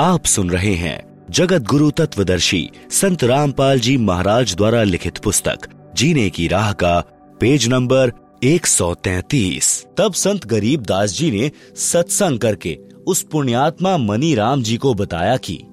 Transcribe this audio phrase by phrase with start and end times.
[0.00, 5.58] आप सुन रहे हैं जगत गुरु तत्वदर्शी संत रामपाल जी महाराज द्वारा लिखित पुस्तक,
[5.94, 7.00] जीने की राह का
[7.40, 8.12] पेज नंबर
[8.44, 14.94] 133 तब संत गरीब दास जी ने सत्संग करके उस पुण्यात्मा मनी राम जी को
[14.94, 15.64] बताया कि,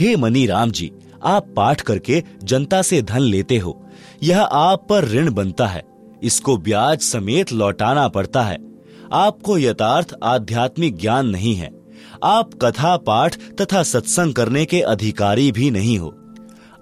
[0.00, 0.92] हे मनी राम जी,
[1.24, 3.86] आप पाठ करके जनता से धन लेते हो।
[4.22, 5.82] यह आप पर ऋण बनता है।
[6.22, 8.58] इसको ब्याज समेत लौटाना पड़ता है।
[9.12, 11.79] आपको यथार्थ आध्यात्मिक ज्ञान नहीं है।
[12.24, 16.14] आप कथा पाठ तथा सत्संग करने के अधिकारी भी नहीं हो।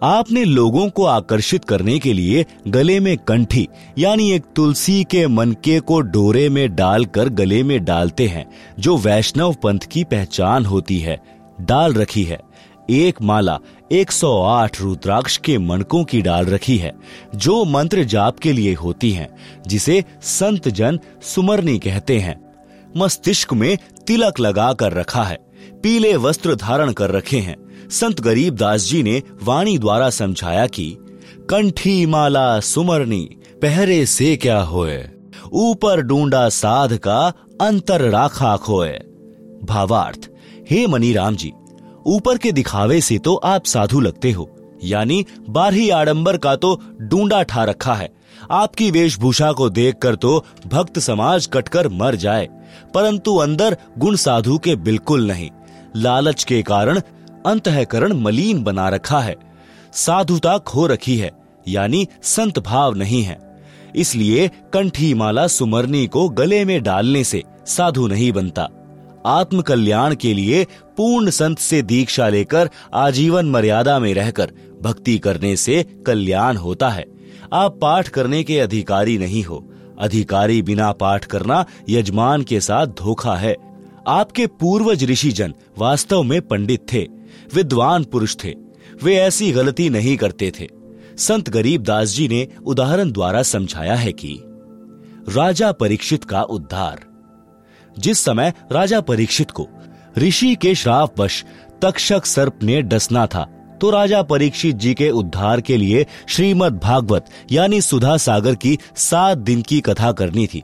[0.02, 3.68] आपने लोगों को आकर्षित करने के लिए गले में कंठी
[3.98, 8.46] यानी एक तुलसी के मनके को डोरे में डालकर गले में डालते हैं
[8.78, 11.20] जो वैष्णव पंथ की पहचान होती है
[11.60, 12.40] डाल रखी है।
[12.90, 13.58] एक माला
[13.92, 16.92] 108 रुद्राक्ष के मनकों की डाल रखी है
[17.34, 19.28] जो मंत्र जाप के लिए होती हैं,
[19.66, 22.36] जिसे संत जन सुमरनी कहते हैं।
[22.96, 23.76] मस्तिष्क में
[24.08, 25.36] तिलक लगा कर रखा है,
[25.82, 27.56] पीले वस्त्र धारण कर रखे हैं।
[27.90, 30.96] संत गरीब दास जी ने वाणी द्वारा समझाया कि,
[31.50, 33.28] कंठी माला सुमरनी,
[33.62, 35.04] पहरे से क्या होए?
[35.52, 38.92] ऊपर डूंडा साध का अंतर राखा खोए।
[39.64, 40.28] भावार्थ,
[40.70, 41.52] हे मनी राम जी,
[42.06, 44.50] ऊपर के दिखावे से तो आप साधु लगते हो,
[44.84, 48.10] यानी बारही आडंबर का तो डूंडा ठा रखा है।
[48.50, 52.48] आपकी वेशभूषा को देखकर तो भक्त समाज कटकर मर जाए।
[52.94, 55.50] परंतु अंदर गुण साधु के बिल्कुल नहीं।
[55.96, 57.00] लालच के कारण
[57.46, 59.36] अंतकरण मलिन बना रखा है।
[59.92, 61.30] साधुता खो रखी है,
[61.68, 63.38] यानी संत भाव नहीं है।
[63.96, 68.68] इसलिए कंठी माला सुमरनी को गले में डालने से साधु नहीं बनता।
[69.26, 70.64] आत्म कल्याण के लिए
[70.96, 74.52] पूर्ण संत से दीक्षा लेकर आजीवन मर्यादा में रहकर
[74.82, 77.04] भक्ति करने से कल्याण होता है।
[77.52, 79.64] आप पाठ करने के अधिकारी नहीं हो
[79.98, 83.56] अधिकारी बिना पाठ करना यजमान के साथ धोखा है।
[84.06, 87.08] आपके पूर्वज ऋषि जन वास्तव में पंडित थे,
[87.54, 88.54] विद्वान पुरुष थे,
[89.02, 90.68] वे ऐसी गलती नहीं करते थे।
[91.18, 94.40] संत गरीब दास जी ने उदाहरण द्वारा समझाया है कि
[95.28, 97.04] राजा परीक्षित का उद्धार।
[97.98, 99.68] जिस समय राजा परीक्षित को
[100.18, 101.44] ऋषि के श्राप वश
[101.82, 107.26] तक्षक सर्प ने डसना था तो राजा परीक्षित जी के उद्धार के लिए श्रीमद भागवत,
[107.52, 110.62] यानी सुधा सागर की सात दिन की कथा करनी थी।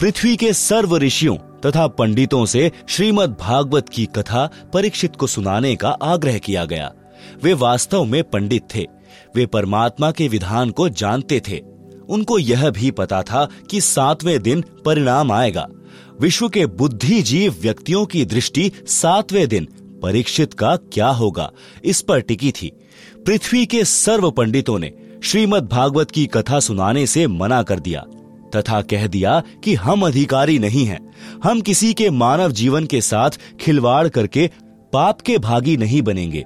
[0.00, 5.88] पृथ्वी के सर्व ऋषियों तथा पंडितों से श्रीमद भागवत की कथा परीक्षित को सुनाने का
[5.88, 6.92] आग्रह किया गया।
[7.42, 8.86] वे वास्तव में पंडित थे।
[9.36, 11.60] वे परमात्मा के विधान को जानते थे।
[12.08, 15.66] उनको यह भी पता था कि सातवें दिन परिणाम आएगा।
[16.20, 19.68] विश्व के बुद्धिजीव व्यक्तियों की दृष्टि सातवें दिन
[20.02, 21.52] परीक्षित का क्या होगा?
[21.84, 22.72] इस पर टिकी थी।
[23.26, 28.04] पृथ्वी के सर्व पंडितों ने श्रीमद् भागवत की कथा सुनाने से मना कर दिया।
[28.56, 33.30] तथा कह दिया कि हम अधिकारी नहीं हैं। हम किसी के मानव जीवन के साथ
[33.60, 34.50] खिलवाड़ करके
[34.92, 36.44] पाप के भागी नहीं बनेंगे।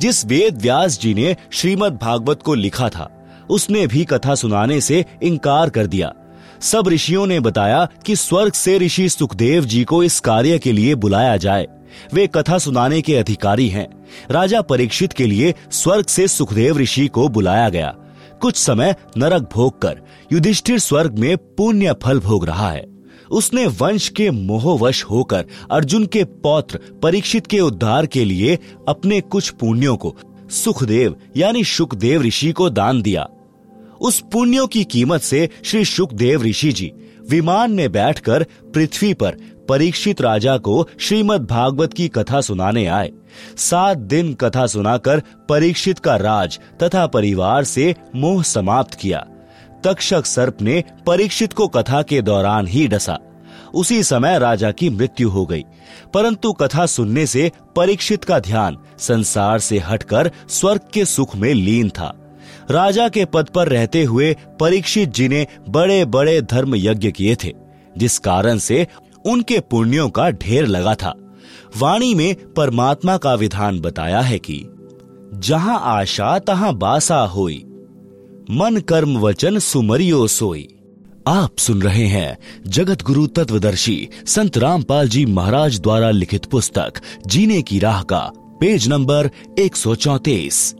[0.00, 5.04] जिस वेद व्यास जी ने श्रीमद् भागवत को लिखा था, उसने भी कथा सुनाने से
[5.22, 6.14] इनकार कर दिया।
[6.60, 10.94] सब ऋषियों ने बताया कि स्वर्ग से ऋषि सुखदेव जी को इस कार्य के लिए
[10.94, 11.66] बुलाया जाए।
[12.14, 13.86] वे कथा सुनाने के अधिकारी हैं।
[14.30, 17.94] राजा परीक्षित के लिए स्वर्ग से सुखदेव ऋषि को बुलाया गया।
[18.40, 20.00] कुछ समय नरक भोग कर
[20.32, 22.84] युधिष्ठिर स्वर्ग में पुण्य फल भोग रहा है।
[23.30, 28.58] उसने वंश के मोहवश होकर अर्जुन के पौत्र परीक्षित के उद्धार के लिए
[28.88, 30.16] अपने कुछ पुण्यों को,
[30.50, 33.28] सुखदेव यानी सुखदेव ऋषि को दान दिया।
[34.00, 36.92] उस पुण्यों की कीमत से श्री सुखदेव ऋषि जी
[37.30, 39.36] विमान में बैठकर पृथ्वी पर
[39.68, 43.12] परीक्षित राजा को श्रीमद् भागवत की कथा सुनाने आए।
[43.56, 49.26] सात दिन कथा सुनाकर परीक्षित का राज तथा परिवार से मोह समाप्त किया।
[49.84, 53.18] तक्षक सर्प ने परीक्षित को कथा के दौरान ही डसा।
[53.74, 55.64] उसी समय राजा की मृत्यु हो गई।
[56.14, 61.88] परंतु कथा सुनने से परीक्षित का ध्यान संसार से हटकर स्वर्ग के सुख में लीन
[61.88, 62.14] था।
[62.70, 67.52] राजा के पद पर रहते हुए परीक्षित जी ने बड़े बड़े धर्म यज्ञ किए थे,
[67.98, 68.86] जिस कारण से
[69.26, 71.14] उनके पुण्यों का ढेर लगा था।
[71.78, 74.66] वाणी में परमात्मा का विधान बताया है कि,
[75.34, 77.64] जहाँ आशा, तहां बासा होई।
[78.50, 80.68] मन कर्म वचन सुमरियो सोई।
[81.28, 86.92] आप सुन रहे हैं जगत गुरु तत्वदर्शी संत रामपाल जी महाराज द्वारा लिखित पुस्तक,
[87.26, 90.74] जीने की राह का, पेज नंबर एक सौ चौंतीस।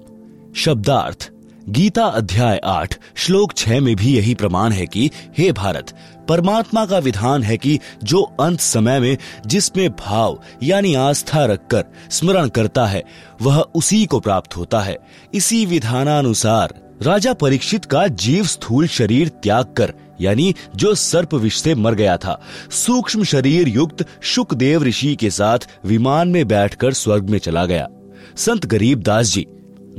[0.57, 1.33] शब्दार्थ
[1.69, 5.93] गीता अध्याय आठ, श्लोक छह में भी यही प्रमाण है कि, हे भारत,
[6.29, 12.49] परमात्मा का विधान है कि, जो अंत समय में, जिसमें भाव, यानी आस्था रखकर, स्मरण
[12.49, 13.05] करता है,
[13.43, 14.99] वह उसी को प्राप्त होता है।
[15.35, 21.75] इसी विधानानुसार, राजा परीक्षित का जीव स्थूल शरीर त्याग कर, यानी जो सर्प विष से
[21.75, 22.41] मर गया था,
[22.71, 27.89] सूक्ष्म शरीर युक्त शुकदेव ऋषि के साथ विमान में बैठकर स्वर्ग में चला गया।
[28.37, 29.47] संत गरीब दास जी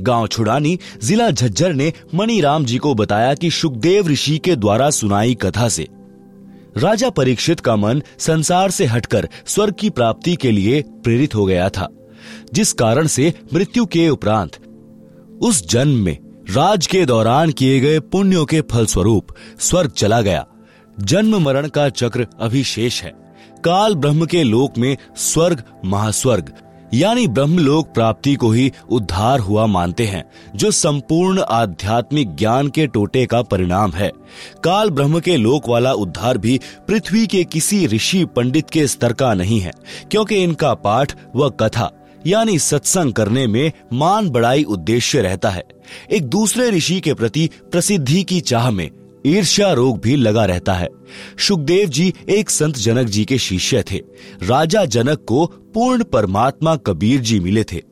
[0.00, 5.34] गाँव छुड़ानी जिला झज्जर ने मणिराम जी को बताया कि सुखदेव ऋषि के द्वारा सुनाई
[5.34, 5.88] कथा से।
[6.76, 11.68] राजा परीक्षित का मन संसार से हटकर स्वर्ग की प्राप्ति के लिए प्रेरित हो गया
[11.68, 11.88] था,
[12.54, 14.56] जिस कारण से मृत्यु के उपरांत
[15.42, 16.16] उस जन्म में
[16.50, 20.46] राज के दौरान किए गए पुण्यों के फलस्वरूप स्वर्ग चला गया।
[21.00, 23.10] जन्म मरण का चक्र अभी शेष है।
[23.64, 26.52] काल ब्रह्म के लोक में स्वर्ग, महास्वर्ग
[26.94, 30.24] यानी ब्रह्मलोक प्राप्ति को ही उद्धार हुआ मानते हैं,
[30.56, 34.10] जो संपूर्ण आध्यात्मिक ज्ञान के टोटे का परिणाम है।
[34.64, 39.34] काल ब्रह्म के लोक वाला उद्धार भी पृथ्वी के किसी ऋषि पंडित के स्तर का
[39.34, 39.72] नहीं है,
[40.10, 41.90] क्योंकि इनका पाठ व कथा,
[42.26, 45.64] यानी सत्संग करने में मान बड़ाई उद्देश्य रहता है।
[46.10, 48.90] एक दूसरे ऋषि के प्रति प्रसिद्धि की चाह में
[49.26, 50.88] ईर्ष्या रोग भी लगा रहता है।
[51.38, 54.00] सुखदेव जी एक संत जनक जी के शिष्य थे।
[54.42, 57.82] राजा जनक को पूर्ण परमात्मा कबीर जी मिले थे।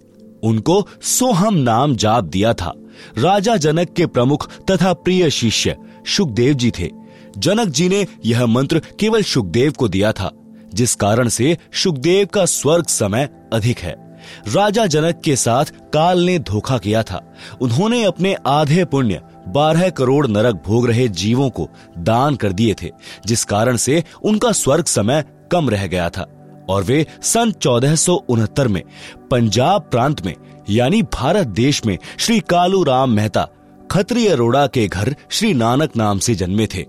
[0.43, 2.73] उनको सोहम नाम जाप दिया था।
[3.19, 5.77] राजा जनक के प्रमुख तथा प्रिय शिष्य
[6.17, 6.91] सुखदेव जी थे।
[7.39, 10.33] जनक जी ने यह मंत्र केवल सुखदेव को दिया था,
[10.75, 14.07] जिस कारण से सुखदेव का स्वर्ग समय अधिक है।
[14.49, 20.27] राजा जनक के साथ काल ने धोखा किया था। उन्होंने अपने आधे पुण्य बारह करोड़
[20.27, 22.91] नरक भोग रहे जीवों को दान कर दिए थे,
[23.27, 26.27] जिस कारण से उनका स्वर्ग समय कम रह गया था
[26.69, 28.83] और वे सन चौदह में
[29.31, 30.35] पंजाब प्रांत में,
[30.71, 33.49] यानी भारत देश में श्री कालू राम मेहता
[33.91, 36.85] खत्रिय रोड़ा के घर श्री नानक नाम से जन्मे थे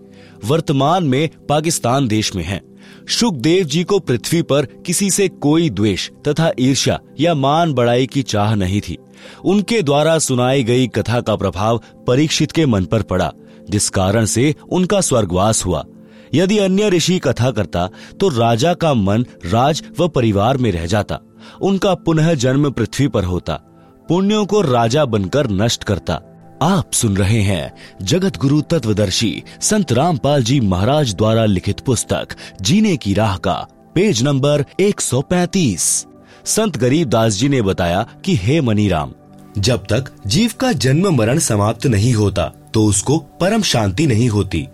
[0.46, 2.62] वर्तमान में पाकिस्तान देश में हैं।
[3.10, 8.24] सुखदेव जी को पृथ्वी पर किसी से कोई द्वेष तथा ईर्ष्या या मान बढ़ाई की
[8.24, 8.98] चाह नहीं थी।
[9.46, 13.32] उनके द्वारा सुनाई गई कथा का प्रभाव परीक्षित के मन पर पड़ा,
[13.70, 15.84] जिस कारण से उनका स्वर्गवास हुआ।
[16.34, 17.90] यदि अन्य ऋषि कथा करता
[18.20, 21.20] तो राजा का मन राज व परिवार में रह जाता।
[21.62, 23.54] उनका पुनः जन्म पृथ्वी पर होता।
[24.10, 26.22] पुण्यों को राजा बनकर नष्ट करता।
[26.62, 27.72] आप सुन रहे हैं
[28.02, 32.28] जगत गुरु तत्वदर्शी संत रामपाल जी महाराज द्वारा लिखित पुस्तक,
[32.62, 33.54] जीने की राह का,
[33.96, 36.06] पेज नंबर 135
[36.46, 39.14] संत गरीब दास जी ने बताया कि हे मनीराम,
[39.58, 44.68] जब तक जीव का जन्म मरण समाप्त नहीं होता तो उसको परम शांति नहीं होती।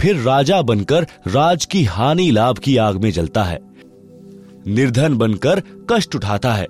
[0.00, 3.58] फिर राजा बनकर राज की हानि लाभ की आग में जलता है।
[4.66, 6.66] निर्धन बनकर कष्ट उठाता है।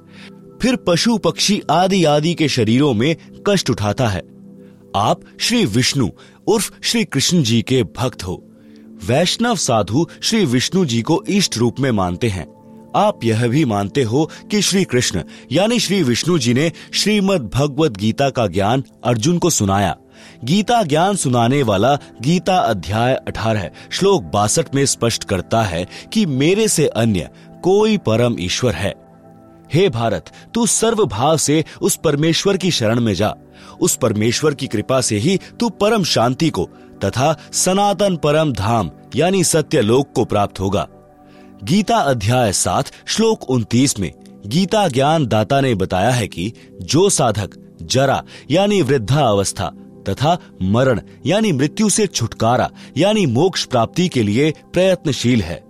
[0.63, 3.17] फिर पशु पक्षी आदि आदि के शरीरों में
[3.47, 4.23] कष्ट उठाता है।
[4.97, 6.09] आप श्री विष्णु
[6.47, 8.45] उर्फ़ श्री कृष्ण जी के भक्त हो।
[9.05, 12.47] वैष्णव साधु श्री विष्णु जी को इष्ट रूप में मानते हैं।
[12.97, 15.23] आप यह भी मानते हो कि श्री कृष्ण,
[15.53, 19.97] यानी श्री विष्णु जी ने श्रीमद भगवत गीता का ज्ञान अर्जुन को सुनाया।
[20.45, 26.69] गीता ज्ञान सुनाने वाला गीता अध्याय 18 श्लोक बासठ में स्पष्ट करता है कि मेरे
[26.69, 27.29] से अन्य
[27.63, 29.10] कोई परम ईश्वर है।
[29.75, 33.35] हे भारत, तू सर्व भाव से उस परमेश्वर की शरण में जा।
[33.81, 36.69] उस परमेश्वर की कृपा से ही तू परम शांति को
[37.05, 40.89] तथा सनातन परम धाम, यानी सत्य लोक को प्राप्त होगा।
[41.65, 44.13] गीता अध्याय सात, श्लोक उन्तीस में
[44.47, 46.53] गीता ज्ञान दाता ने बताया है कि
[46.83, 47.51] जो साधक
[47.83, 49.73] जरा, यानी वृद्धा अवस्था
[50.09, 55.63] तथा मरण, यानी मृत्यु से छुटकारा, यानी मोक्ष प्राप्ति के लिए प्रयत्नशील है।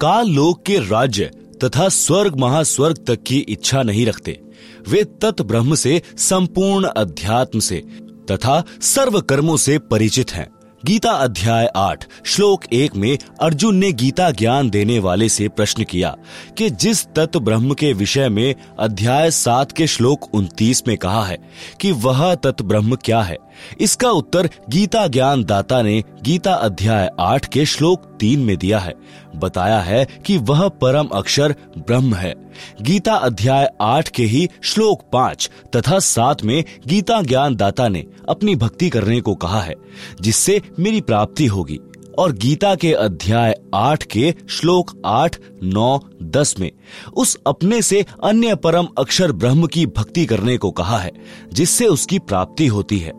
[0.00, 1.30] काल लोक के राज्य
[1.64, 4.40] तथा स्वर्ग महास्वर्ग तक की इच्छा नहीं रखते।
[4.88, 7.82] वे तत् ब्रह्म से संपूर्ण अध्यात्म से
[8.30, 10.48] तथा सर्व कर्मों से परिचित हैं।
[10.82, 16.14] गीता अध्याय आठ, श्लोक एक में अर्जुन ने गीता ज्ञान देने वाले से प्रश्न किया
[16.58, 21.38] कि जिस तत्व ब्रह्म के विषय में अध्याय सात के श्लोक उनतीस में कहा है
[21.80, 23.38] कि वह तत्व ब्रह्म क्या है,
[23.80, 28.94] इसका उत्तर गीता ज्ञान दाता ने गीता अध्याय आठ के श्लोक तीन में दिया है।
[29.36, 32.34] बताया है कि वह परम अक्षर ब्रह्म है।
[32.82, 38.56] गीता अध्याय आठ के ही श्लोक पाँच तथा सात में गीता ज्ञान दाता ने अपनी
[38.56, 39.74] भक्ति करने को कहा है,
[40.20, 41.80] जिससे मेरी प्राप्ति होगी।
[42.18, 46.70] और गीता के अध्याय आठ के श्लोक आठ, नौ, दस में
[47.16, 51.12] उस अपने से अन्य परम अक्षर ब्रह्म की भक्ति करने को कहा है,
[51.52, 53.12] जिससे उसकी प्राप्ति होती है।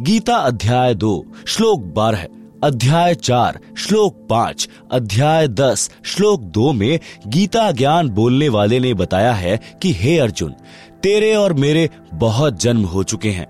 [0.00, 2.26] गीता अध्याय दो, श्लोक बारह
[2.64, 9.32] अध्याय चार, श्लोक पाँच, अध्याय दस, श्लोक दो में गीता ज्ञान बोलने वाले ने बताया
[9.32, 10.54] है कि, हे अर्जुन,
[11.02, 13.46] तेरे और मेरे बहुत जन्म हो चुके हैं,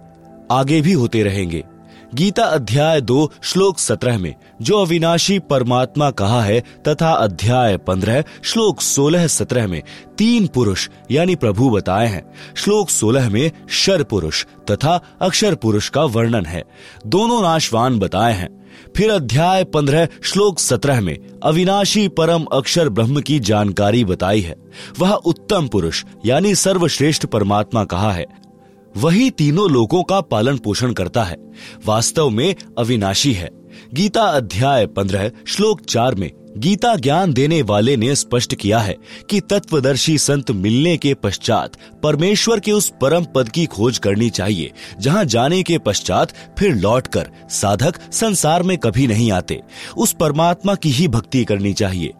[0.51, 1.65] आगे भी होते रहेंगे।
[2.15, 8.81] गीता अध्याय दो, श्लोक सत्रह में, जो अविनाशी परमात्मा कहा है, तथा अध्याय पंद्रह, श्लोक
[8.81, 9.83] सोलह सत्रह में,
[10.19, 16.05] तीन पुरुष, यानी प्रभु बताए हैं। श्लोक सोलह में शर पुरुष तथा अक्षर पुरुष का
[16.05, 16.65] वर्णन है।
[17.07, 18.62] दोनों नाशवान बताए हैं।
[18.97, 24.55] फिर अध्याय पंद्रह, श्लोक सत्रह में, अविनाशी परम अक्षर ब्रह्म की जानकारी बताई है।
[24.99, 28.27] वह उत्तम पुरुष, यानी सर्वश्रेष्ठ परमात्मा कहा है।
[28.97, 31.37] वही तीनों लोगों का पालन पोषण करता है।
[31.87, 33.51] वास्तव में अविनाशी है।
[33.95, 38.97] गीता अध्याय पंद्रह, श्लोक चार में गीता ज्ञान देने वाले ने स्पष्ट किया है
[39.31, 44.73] कि तत्वदर्शी संत मिलने के पश्चात परमेश्वर के उस परम पद की खोज करनी चाहिए,
[45.01, 49.61] जहाँ जाने के पश्चात फिर लौटकर साधक संसार में कभी नहीं आते।
[49.97, 52.13] उस परमात्मा की ही भक्ति करनी चाहिए,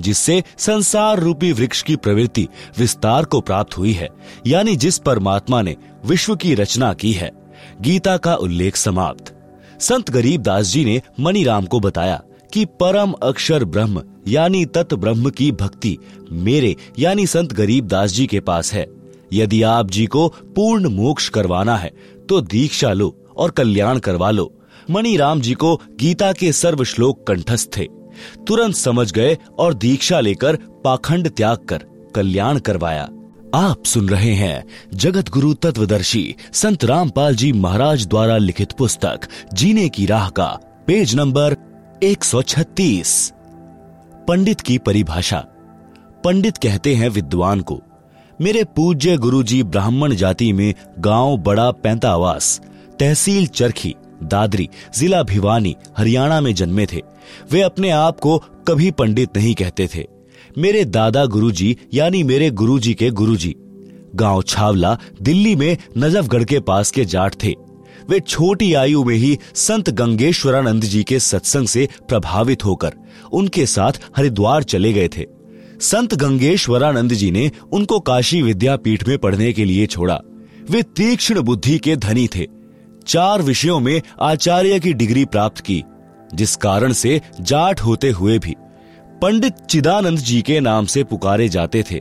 [0.00, 2.46] जिससे संसार रूपी वृक्ष की प्रवृत्ति
[2.78, 4.08] विस्तार को प्राप्त हुई है,
[4.46, 7.30] यानी जिस परमात्मा ने विश्व की रचना की है।
[7.80, 9.32] गीता का उल्लेख समाप्त।
[9.80, 12.22] संत गरीब दास जी ने मणिराम को बताया
[12.52, 15.96] कि परम अक्षर ब्रह्म, यानी तत् ब्रह्म की भक्ति
[16.32, 18.86] मेरे, यानी संत गरीब दास जी के पास है।
[19.32, 21.90] यदि आप जी को पूर्ण मोक्ष करवाना है
[22.28, 24.52] तो दीक्षा लो और कल्याण करवा लो।
[24.90, 27.86] मणि राम जी को गीता के सर्व श्लोक कंठस्थ थे।
[28.46, 31.84] तुरंत समझ गए और दीक्षा लेकर पाखंड त्याग कर
[32.14, 33.08] कल्याण करवाया।
[33.54, 39.20] आप सुन रहे हैं जगत गुरु तत्वदर्शी संत रामपाल जी महाराज द्वारा लिखित पुस्तक,
[39.54, 40.46] जीने की राह का,
[40.86, 41.56] पेज नंबर
[42.02, 43.32] 136
[44.28, 45.38] पंडित की परिभाषा।
[46.24, 47.82] पंडित कहते हैं विद्वान को,
[48.40, 52.60] मेरे पूज्य गुरुजी ब्राह्मण जाति में गाँव बड़ा पैंतावास,
[52.98, 57.02] तहसील चरखी, दादरी, जिला भिवानी, हरियाणा में जन्मे थे।
[57.52, 60.06] वे अपने आप को कभी पंडित नहीं कहते थे।
[60.58, 63.56] मेरे दादा गुरुजी, यानी मेरे गुरुजी के गुरुजी,
[64.14, 67.54] गाँव छावला, दिल्ली में नजफगढ़ के पास के जाट थे।
[68.10, 72.94] वे छोटी आयु में ही संत गंगेश्वरानंद जी के सत्संग से प्रभावित होकर
[73.32, 75.24] उनके साथ हरिद्वार चले गए थे।
[75.80, 80.20] संत गंगेश्वरानंद जी ने उनको काशी विद्यापीठ में पढ़ने के लिए छोड़ा।
[80.70, 82.46] वे तीक्ष्ण बुद्धि के धनी थे।
[83.06, 85.84] चार विषयों में आचार्य की डिग्री प्राप्त की,
[86.34, 88.54] जिस कारण से जाट होते हुए भी
[89.22, 92.00] पंडित चिदानंद जी के नाम से पुकारे जाते थे।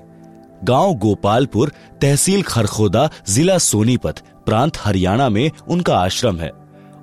[0.63, 1.71] गाँव गोपालपुर
[2.01, 6.51] तहसील खरखोदा जिला सोनीपत प्रांत हरियाणा में उनका आश्रम है।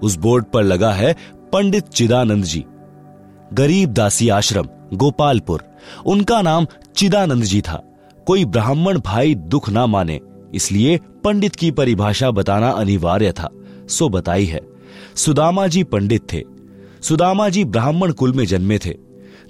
[0.02, 1.16] उस बोर्ड पर लगा है,
[1.52, 2.64] पंडित चिदानंद जी।
[3.52, 5.62] गरीब दासी आश्रम, गोपालपुर।
[6.06, 7.82] उनका नाम चिदानंद जी था।
[8.26, 10.20] कोई ब्राह्मण भाई दुख ना माने,
[10.54, 13.48] इसलिए पंडित की परिभाषा बताना अनिवार्य था।
[13.88, 14.60] सो बताई है।
[15.16, 16.42] सुदामा जी पंडित थे।
[17.02, 18.94] सुदामा जी ब्राह्मण कुल में जन्मे थे।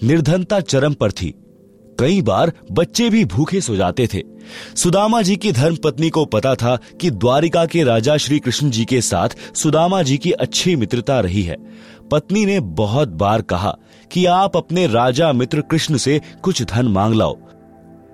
[0.03, 1.35] निर्धनता चरम पर थी।
[1.99, 4.23] कई बार बच्चे भी भूखे सो जाते थे।
[4.77, 8.85] सुदामा जी की धर्म पत्नी को पता था कि द्वारिका के राजा श्री कृष्ण जी
[8.85, 11.57] के साथ सुदामा जी की अच्छी मित्रता रही है।
[12.11, 13.77] पत्नी ने बहुत बार कहा
[14.13, 17.39] कि आप अपने राजा मित्र कृष्ण से कुछ धन मांग लाओ।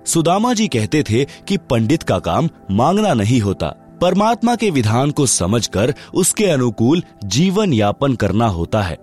[0.05, 3.67] सुदामा जी कहते थे कि पंडित का काम मांगना नहीं होता।
[4.01, 8.97] परमात्मा के विधान को समझकर उसके अनुकूल जीवन यापन करना होता है।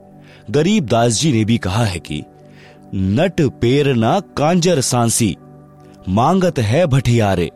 [0.51, 2.23] गरीब दास जी ने भी कहा है कि
[2.95, 5.37] नट पेरना कांजर सांसी,
[6.09, 7.51] मांगत है भटियारे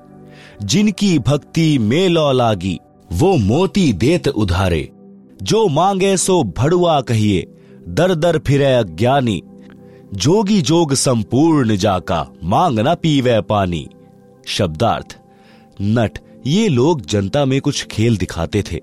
[0.63, 2.79] जिनकी भक्ति मेलो लागी,
[3.13, 4.91] वो मोती देत उधारे।
[5.43, 7.47] जो मांगे सो भड़ुआ कहिए,
[7.89, 9.43] दर दर फिरे अज्ञानी,
[10.15, 13.89] जोगी जोग संपूर्ण जाका मांगना पीवे पानी।
[14.47, 15.19] शब्दार्थ,
[15.83, 18.81] नट, ये लोग जनता में कुछ खेल दिखाते थे।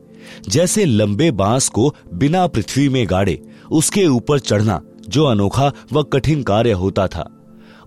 [0.50, 6.44] जैसे लंबे बाँस को बिना पृथ्वी में गाड़े, उसके ऊपर चढ़ना जो अनोखा व कठिन
[6.44, 7.30] कार्य होता था।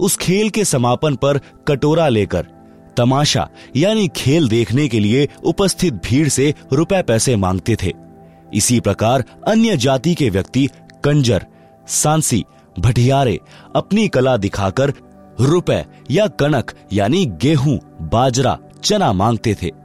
[0.01, 2.47] उस खेल के समापन पर कटोरा लेकर,
[2.97, 7.93] तमाशा, यानी खेल देखने के लिए उपस्थित भीड़ से रुपए पैसे मांगते थे।
[8.55, 10.69] इसी प्रकार अन्य जाति के व्यक्ति
[11.05, 11.47] कंजर,
[11.89, 12.45] सांसी
[12.79, 13.39] भटियारे
[13.77, 14.93] अपनी कला दिखाकर
[15.41, 19.80] रुपए या कनक यानी गेहूँ, बाजरा, चना मांगते थे।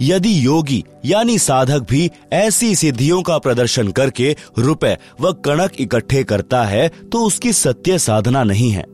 [0.00, 6.64] यदि योगी यानी साधक भी ऐसी सिद्धियों का प्रदर्शन करके रुपए व कणक इकट्ठे करता
[6.64, 8.84] है तो उसकी सत्य साधना नहीं है।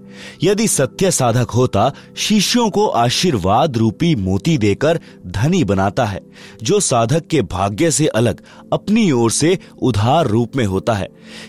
[0.43, 6.21] यदि सत्य साधक होता, शिष्यों को आशीर्वाद रूपी मोती देकर धनी बनाता है,
[6.63, 11.09] जो साधक के भाग्य से अलग अपनी ओर से उधार रूप में होता है।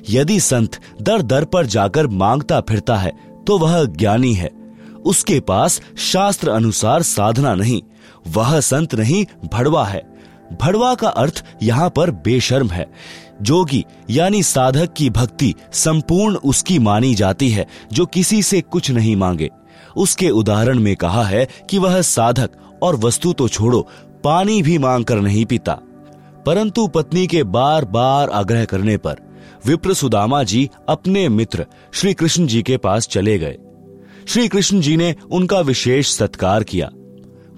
[0.10, 3.12] यदि संत दर दर पर जाकर माँगता फिरता है
[3.48, 4.52] तो वह ज्ञानी है।
[5.06, 7.82] उसके पास शास्त्र अनुसार साधना नहीं।
[8.30, 10.20] वह संत नहीं, भड़वा है।
[10.62, 12.92] भड़वा का अर्थ यहाँ पर बेशर्म है।
[13.42, 19.16] जोगी, यानी साधक की भक्ति, संपूर्ण उसकी मानी जाती है, जो किसी से कुछ नहीं
[19.16, 19.50] मांगे।
[19.98, 22.50] उसके उदाहरण में कहा है कि वह साधक,
[22.84, 23.88] और वस्तु तो छोड़ो,
[24.24, 25.80] पानी भी मांग कर नहीं पीता।
[26.46, 29.16] परंतु पत्नी के बार बार आग्रह करने पर,
[29.66, 33.58] विप्र सुदामा जी अपने मित्र, श्री कृष्ण जी के पास चले गए।
[34.28, 36.90] श्री कृष्ण जी ने उनका विशेष सत्कार किया।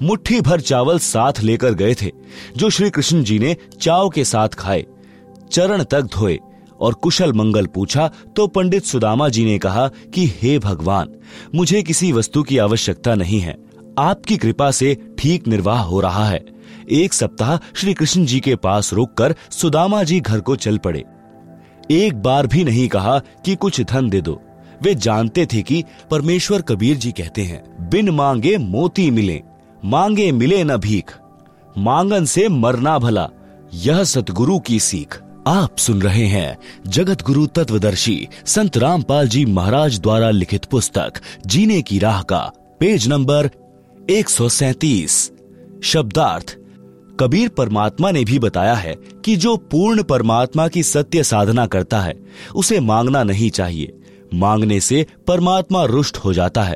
[0.01, 2.11] मुट्ठी भर चावल साथ लेकर गए थे,
[2.57, 4.85] जो श्री कृष्ण जी ने चाव के साथ खाए।
[5.51, 6.39] चरण तक धोए
[6.81, 11.09] और कुशल मंगल पूछा तो पंडित सुदामा जी ने कहा कि, हे भगवान,
[11.55, 13.55] मुझे किसी वस्तु की आवश्यकता नहीं है।
[13.99, 16.43] आपकी कृपा से ठीक निर्वाह हो रहा है।
[16.91, 21.03] एक सप्ताह श्री कृष्ण जी के पास रुककर सुदामा जी घर को चल पड़े।
[21.91, 24.41] एक बार भी नहीं कहा कि कुछ धन दे दो।
[24.83, 29.41] वे जानते थे कि परमेश्वर कबीर जी कहते हैं, बिन मांगे मोती मिले।
[29.85, 31.13] मांगे मिले न भीख।
[31.77, 33.29] मांगन से मरना भला,
[33.73, 36.57] यह सतगुरु की सीख। आप सुन रहे हैं
[36.87, 41.13] जगत गुरु तत्वदर्शी संत रामपाल जी महाराज द्वारा लिखित पुस्तक,
[41.45, 43.49] जीने की राह का, पेज नंबर
[44.09, 44.29] एक
[45.83, 46.57] शब्दार्थ,
[47.19, 48.95] कबीर परमात्मा ने भी बताया है
[49.25, 52.13] कि जो पूर्ण परमात्मा की सत्य साधना करता है,
[52.55, 53.93] उसे मांगना नहीं चाहिए।
[54.33, 56.75] मांगने से परमात्मा रुष्ट हो जाता है,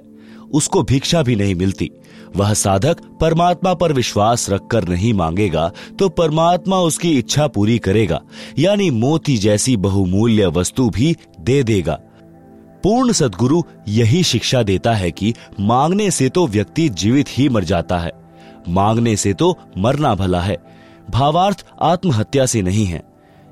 [0.53, 1.91] उसको भिक्षा भी नहीं मिलती।
[2.35, 8.21] वह साधक परमात्मा पर विश्वास रखकर नहीं मांगेगा तो परमात्मा उसकी इच्छा पूरी करेगा,
[8.59, 11.99] यानी मोती जैसी बहुमूल्य वस्तु भी दे देगा।
[12.83, 17.97] पूर्ण सदगुरु यही शिक्षा देता है कि मांगने से तो व्यक्ति जीवित ही मर जाता
[17.97, 18.11] है,
[18.69, 20.57] मांगने से तो मरना भला है,
[21.09, 23.03] भावार्थ आत्महत्या से नहीं है,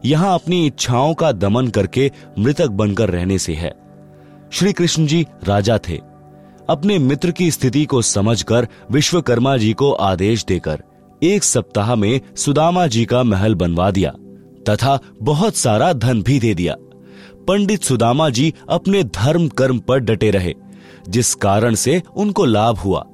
[0.04, 3.74] यहाँ अपनी इच्छाओं का दमन करके मृतक बनकर रहने से है।
[4.52, 6.00] श्री कृष्ण जी राजा थे।
[6.70, 10.84] अपने मित्र की स्थिति को समझकर विश्वकर्मा जी को आदेश देकर
[11.24, 14.12] एक सप्ताह में सुदामा जी का महल बनवा दिया,
[14.70, 16.76] तथा बहुत सारा धन भी दे दिया।
[17.48, 20.54] पंडित सुदामा जी अपने धर्म कर्म पर डटे रहे,
[21.10, 23.06] जिस कारण से उनको लाभ हुआ।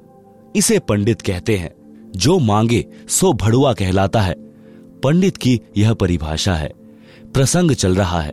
[0.56, 1.74] इसे पंडित कहते हैं,
[2.16, 4.34] जो मांगे, सो भड़ुआ कहलाता है।
[5.02, 6.72] पंडित की यह परिभाषा है।
[7.34, 8.32] प्रसंग चल रहा है।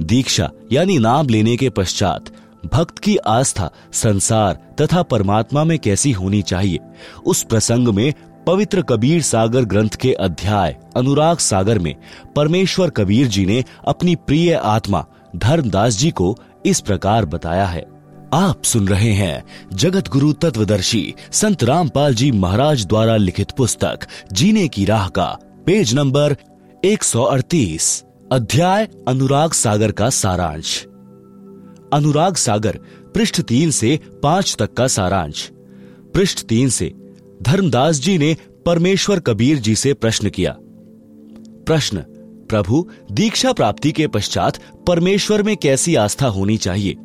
[0.00, 2.24] दीक्षा, यानी नाम लेने के पश्चात
[2.72, 6.78] भक्त की आस्था, संसार तथा परमात्मा में कैसी होनी चाहिए?
[7.26, 8.12] उस प्रसंग में
[8.46, 11.94] पवित्र कबीर सागर ग्रंथ के अध्याय, अनुराग सागर में
[12.36, 15.04] परमेश्वर कबीर जी ने अपनी प्रिय आत्मा,
[15.36, 17.86] धर्मदास जी को इस प्रकार बताया है।
[18.34, 23.98] आप सुन रहे हैं जगत गुरु तत्वदर्शी संत रामपाल जी महाराज द्वारा लिखित पुस्तक,
[24.32, 26.36] जीने की राह का, पेज नंबर
[26.84, 30.86] 138 अध्याय अनुराग सागर का सारांश।
[31.94, 32.78] अनुराग सागर,
[33.14, 35.50] पृष्ठ तीन से पाँच तक का सारांश।
[36.14, 36.92] पृष्ठ तीन से,
[37.42, 40.56] धर्मदास जी ने परमेश्वर कबीर जी से प्रश्न किया।
[41.66, 41.98] प्रश्न,
[42.48, 46.96] प्रभु, दीक्षा प्राप्ति के पश्चात परमेश्वर में कैसी आस्था होनी चाहिए?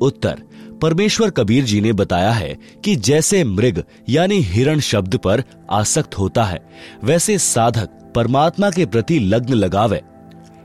[0.00, 0.42] उत्तर,
[0.82, 6.44] परमेश्वर कबीर जी ने बताया है कि जैसे मृग, यानी हिरण शब्द पर आसक्त होता
[6.44, 6.68] है,
[7.04, 10.02] वैसे साधक परमात्मा के प्रति लग्न लगावे।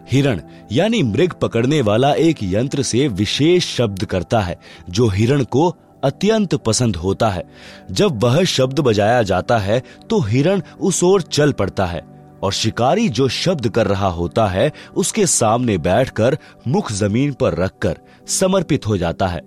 [0.07, 0.41] हिरण,
[0.71, 4.57] यानी मृग पकड़ने वाला एक यंत्र से विशेष शब्द करता है,
[4.89, 5.67] जो हिरण को
[6.03, 7.43] अत्यंत पसंद होता है।
[7.91, 12.01] जब वह शब्द बजाया जाता है तो हिरण उस ओर चल पड़ता है,
[12.43, 17.97] और शिकारी जो शब्द कर रहा होता है, उसके सामने बैठकर मुख ज़मीन पर रखकर
[18.29, 19.41] समर्पित हो जाता है,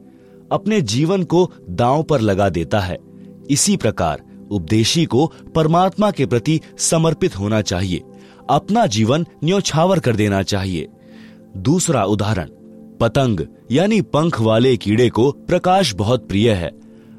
[0.53, 2.99] अपने जीवन को दांव पर लगा देता है।
[3.51, 8.03] इसी प्रकार उपदेशी को परमात्मा के प्रति समर्पित होना चाहिए।
[8.51, 10.89] अपना जीवन न्योछावर कर देना चाहिए।
[11.57, 12.49] दूसरा उदाहरण,
[13.01, 16.71] पतंग, यानी पंख वाले कीड़े को प्रकाश बहुत प्रिय है।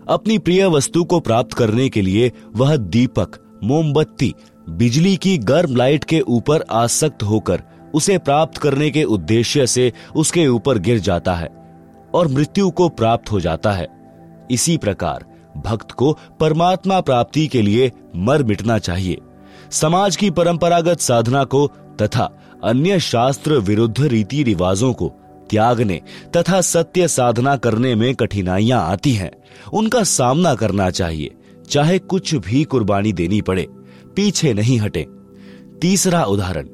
[0.09, 4.33] अपनी प्रिय वस्तु को प्राप्त करने के लिए वह दीपक, मोमबत्ती,
[4.69, 7.63] बिजली की गर्म लाइट के ऊपर आसक्त होकर
[7.93, 11.49] उसे प्राप्त करने के उद्देश्य से उसके ऊपर गिर जाता है
[12.13, 13.87] और मृत्यु को प्राप्त हो जाता है।
[14.51, 15.25] इसी प्रकार,
[15.57, 19.17] भक्त को परमात्मा प्राप्ति के लिए मर मिटना चाहिए।
[19.71, 21.65] समाज की परंपरागत साधना को
[22.01, 22.23] तथा
[22.63, 25.11] अन्य शास्त्र विरुद्ध रीति रिवाजों को
[25.49, 26.01] त्यागने
[26.37, 29.31] तथा सत्य साधना करने में कठिनाइयाँ आती हैं।
[29.73, 31.31] उनका सामना करना चाहिए।
[31.69, 33.67] चाहे कुछ भी कुर्बानी देनी पड़े,
[34.15, 35.05] पीछे नहीं हटे।
[35.81, 36.67] तीसरा उदाहरण,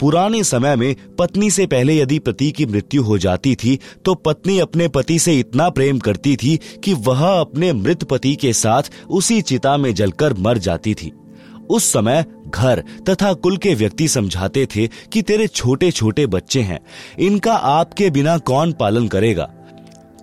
[0.00, 4.58] पुराने समय में पत्नी से पहले यदि पति की मृत्यु हो जाती थी तो पत्नी
[4.58, 9.40] अपने पति से इतना प्रेम करती थी कि वह अपने मृत पति के साथ उसी
[9.42, 11.12] चिता में जलकर मर जाती थी।
[11.70, 16.80] उस समय घर तथा कुल के व्यक्ति समझाते थे कि तेरे छोटे छोटे बच्चे हैं।
[17.18, 19.50] इनका आपके बिना कौन पालन करेगा?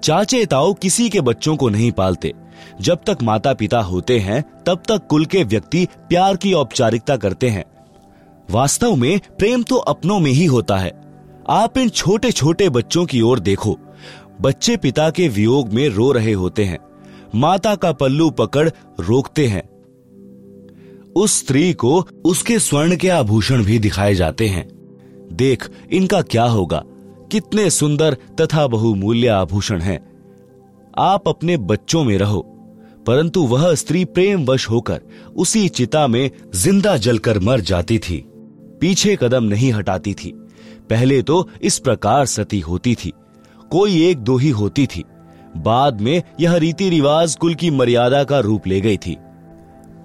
[0.04, 2.34] चाचे ताऊ किसी के बच्चों को नहीं पालते।
[2.82, 7.50] जब तक माता पिता होते हैं, तब तक कुल के व्यक्ति प्यार की औपचारिकता करते
[7.50, 7.66] हैं।
[8.50, 11.02] वास्तव में प्रेम तो अपनों में ही होता है।
[11.50, 13.80] आप इन छोटे छोटे बच्चों की ओर देखो।
[14.42, 16.80] बच्चे पिता के वियोग में रो रहे होते हैं।
[17.36, 19.71] माता का पल्लू पकड़ रोकते हैं।
[21.16, 24.68] उस स्त्री को उसके स्वर्ण के आभूषण भी दिखाए जाते हैं।
[25.34, 26.84] देख, इनका क्या होगा?
[27.32, 30.00] कितने सुंदर तथा बहुमूल्य आभूषण हैं।
[31.00, 32.42] आप अपने बच्चों में रहो,
[33.08, 35.02] परंतु वह स्त्री प्रेम वश होकर
[35.36, 38.18] उसी चिता में ज़िंदा जलकर मर जाती थी।
[38.82, 40.32] पीछे कदम नहीं हटाती थी।
[40.90, 43.12] पहले तो इस प्रकार सती होती थी।
[43.72, 45.04] कोई एक दो ही होती थी।
[45.58, 49.18] बाद में यह रीति रिवाज कुल की मर्यादा का रूप ले गई थी।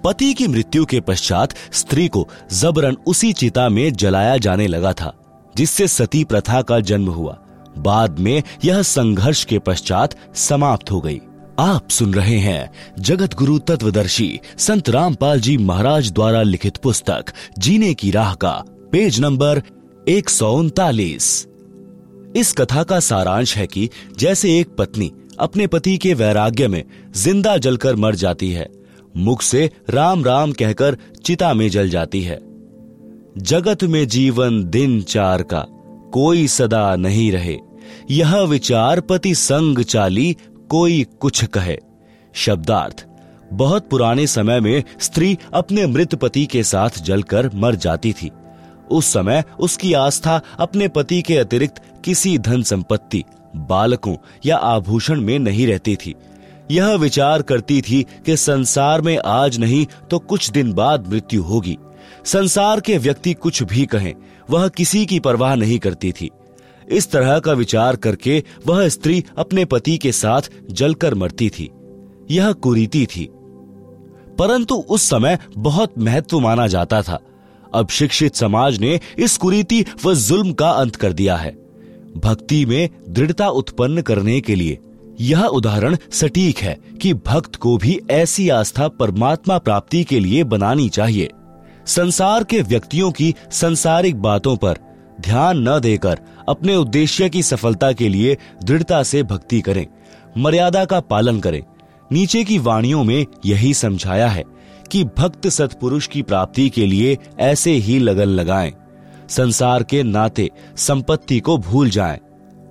[0.03, 5.13] पति की मृत्यु के पश्चात स्त्री को जबरन उसी चिता में जलाया जाने लगा था,
[5.55, 7.37] जिससे सती प्रथा का जन्म हुआ।
[7.77, 11.19] बाद में यह संघर्ष के पश्चात समाप्त हो गई।
[11.59, 17.93] आप सुन रहे हैं जगत गुरु तत्वदर्शी संत रामपाल जी महाराज द्वारा लिखित पुस्तक, जीने
[17.93, 19.61] की राह का, पेज नंबर
[20.07, 21.47] एक सौ उनतालीस।
[22.35, 26.83] इस कथा का सारांश है कि जैसे एक पत्नी अपने पति के वैराग्य में
[27.15, 28.69] ज़िंदा जलकर मर जाती है
[29.17, 32.39] मुख से राम राम कहकर चिता में जल जाती है।
[33.37, 35.65] जगत में जीवन दिन चार का,
[36.13, 37.57] कोई सदा नहीं रहे।
[38.11, 40.37] यह विचार पति संग चाली,
[40.69, 41.77] कोई कुछ कहे।
[42.33, 43.05] शब्दार्थ,
[43.53, 48.31] बहुत पुराने समय में स्त्री अपने मृत पति के साथ जलकर मर जाती थी।
[48.91, 53.23] उस समय उसकी आस्था अपने पति के अतिरिक्त किसी धन संपत्ति,
[53.55, 56.15] बालकों या आभूषण में नहीं रहती थी।
[56.71, 61.77] यह विचार करती थी कि संसार में आज नहीं तो कुछ दिन बाद मृत्यु होगी।
[62.25, 64.13] संसार के व्यक्ति कुछ भी कहें,
[64.49, 66.29] वह किसी की परवाह नहीं करती थी।
[66.89, 71.71] इस तरह का विचार करके वह स्त्री अपने पति के साथ जलकर मरती थी।
[72.31, 73.29] यह कुरीति थी।
[74.39, 77.19] परंतु उस समय बहुत महत्व माना जाता था।
[77.73, 81.51] अब शिक्षित समाज ने इस कुरीति व जुल्म का अंत कर दिया है।
[82.17, 84.77] भक्ति में दृढ़ता उत्पन्न करने के लिए
[85.21, 90.89] यह उदाहरण सटीक है कि भक्त को भी ऐसी आस्था परमात्मा प्राप्ति के लिए बनानी
[90.89, 91.29] चाहिए।
[91.85, 94.77] संसार के व्यक्तियों की संसारिक बातों पर
[95.21, 99.87] ध्यान न देकर अपने उद्देश्य की सफलता के लिए दृढ़ता से भक्ति करें,
[100.37, 101.63] मर्यादा का पालन करें।
[102.11, 104.43] नीचे की वाणियों में यही समझाया है
[104.91, 108.73] कि भक्त सत्पुरुष की प्राप्ति के लिए ऐसे ही लगन लगाएँ।
[109.29, 112.19] संसार के नाते संपत्ति को भूल जाएँ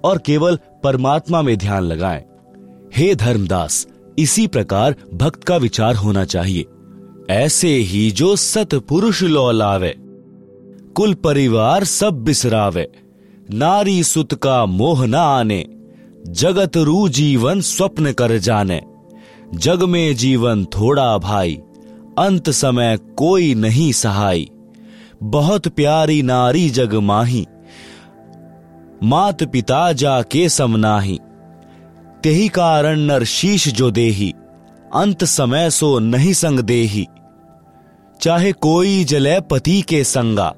[0.05, 2.25] और केवल परमात्मा में ध्यान लगाएँ।
[2.97, 3.87] हे धर्मदास,
[4.19, 6.65] इसी प्रकार भक्त का विचार होना चाहिए।
[7.31, 9.95] ऐसे ही जो सतपुरुष लो लावे,
[10.95, 12.89] कुल परिवार सब बिसरावे।
[13.51, 15.65] नारी सुत का मोह न आने,
[16.29, 18.81] जगत रू जीवन स्वप्न कर जाने।
[19.55, 21.55] जग में जीवन थोड़ा भाई,
[22.19, 24.47] अंत समय कोई नहीं सहाय
[25.23, 27.47] बहुत प्यारी नारी जग माही,
[29.03, 31.19] मात पिता जा के समनाही
[32.23, 34.35] तेही कारण नर शीश जो देही,
[34.95, 37.07] अंत समय सो नहीं संग देही।
[38.21, 40.55] चाहे कोई जले पति के संगा,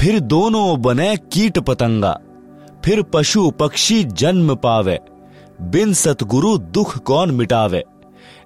[0.00, 2.20] फिर दोनों बने कीट पतंगा।
[2.84, 4.98] फिर पशु पक्षी जन्म पावे,
[5.60, 7.84] बिन सतगुरु दुख कौन मिटावे।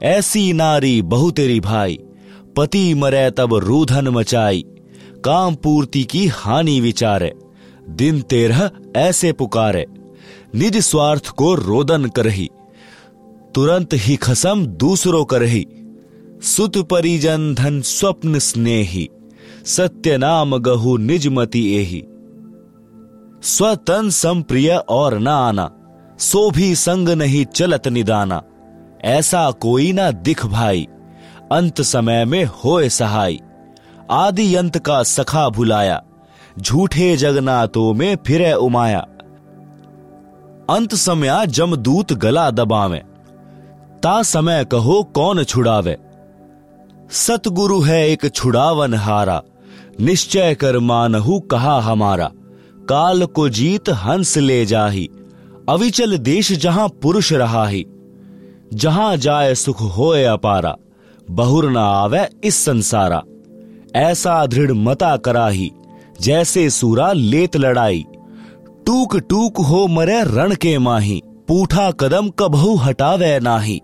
[0.02, 1.98] ऐसी नारी बहु तेरी भाई,
[2.56, 4.64] पति मरे तब रूधन मचाई।
[5.24, 7.32] काम पूर्ति की हानि विचारे,
[7.90, 9.86] दिन तेरह ऐसे पुकारे।
[10.54, 12.50] निज स्वार्थ को रोदन करही,
[13.54, 15.66] तुरंत ही खसम दूसरों करही।
[16.42, 19.08] सुत परिजन धन स्वप्न स्नेही,
[19.64, 22.04] सत्य नाम गहु निज निजमति एही।
[23.42, 25.70] स्वतन संप्रिय और न आना,
[26.18, 28.42] सो भी संग नहीं चलत निदाना।
[29.04, 30.88] ऐसा कोई ना दिख भाई,
[31.52, 33.38] अंत समय में होए सहाय
[34.10, 36.02] आदि अंत का सखा भुलाया,
[36.58, 39.06] झूठे जगनाथों में फिरे उमाया।
[40.70, 42.98] अंत समय जमदूत गला दबावे।
[44.02, 45.96] ता समय कहो कौन छुड़ावे।
[47.10, 49.42] सतगुरु है एक छुड़ावन हारा।
[50.00, 52.30] निश्चय कर मानहु कहा हमारा।
[52.88, 55.08] काल को जीत हंस ले जाही।
[55.68, 57.86] अविचल देश जहाँ पुरुष रहा ही
[58.74, 60.76] जहाँ जाए सुख होए अपारा।
[61.30, 63.22] बहुर न आवे इस संसारा।
[63.96, 65.70] ऐसा दृढ़ मता कराही,
[66.20, 68.04] जैसे सूरा लेत लड़ाई।
[68.86, 73.80] टूक टूक हो मरे रण के माही, पूठा कदम कबहू हटावे नाही।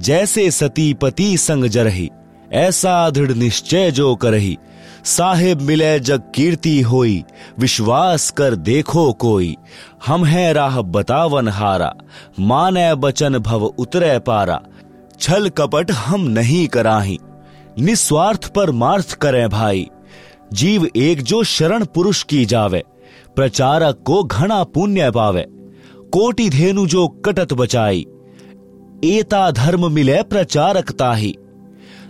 [0.00, 2.10] जैसे सती पति संग जरही,
[2.52, 4.56] ऐसा दृढ़ निश्चय जो करही।
[5.04, 7.22] साहेब मिले जग कीर्ति होई,
[7.58, 9.56] विश्वास कर देखो कोई।
[10.06, 11.94] हम है राह बतावन हारा,
[12.40, 14.60] माने बचन भव उतरे पारा।
[15.20, 17.18] छल कपट हम नहीं कराही,
[17.78, 19.88] निस्वार्थ पर मार्थ करें भाई।
[20.52, 22.82] जीव एक जो शरण पुरुष की जावे
[23.36, 25.46] प्रचारक को घना पुण्य पावे।
[26.12, 28.06] कोटि धेनु जो कटत बचाई।
[29.04, 31.34] एता धर्म मिले प्रचारकता ही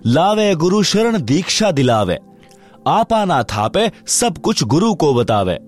[0.06, 2.18] लावे गुरु शरण दीक्षा दिलावे।
[2.88, 5.58] आपा ना थापे सब कुछ गुरु को बतावे।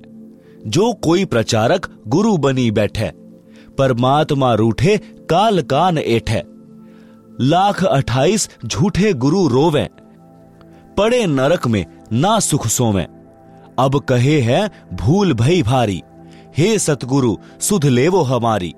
[0.66, 3.10] जो कोई प्रचारक गुरु बनी बैठे,
[3.78, 4.98] परमात्मा रूठे,
[5.30, 6.42] काल कान एठे
[7.40, 9.88] लाख अठाईस झूठे गुरु रोवे।
[10.98, 13.06] पड़े नरक में ना सुख सोवे।
[13.82, 16.02] अब कहे है, भूल भई भारी।
[16.58, 18.74] हे सतगुरु, सुध लेवो हमारी।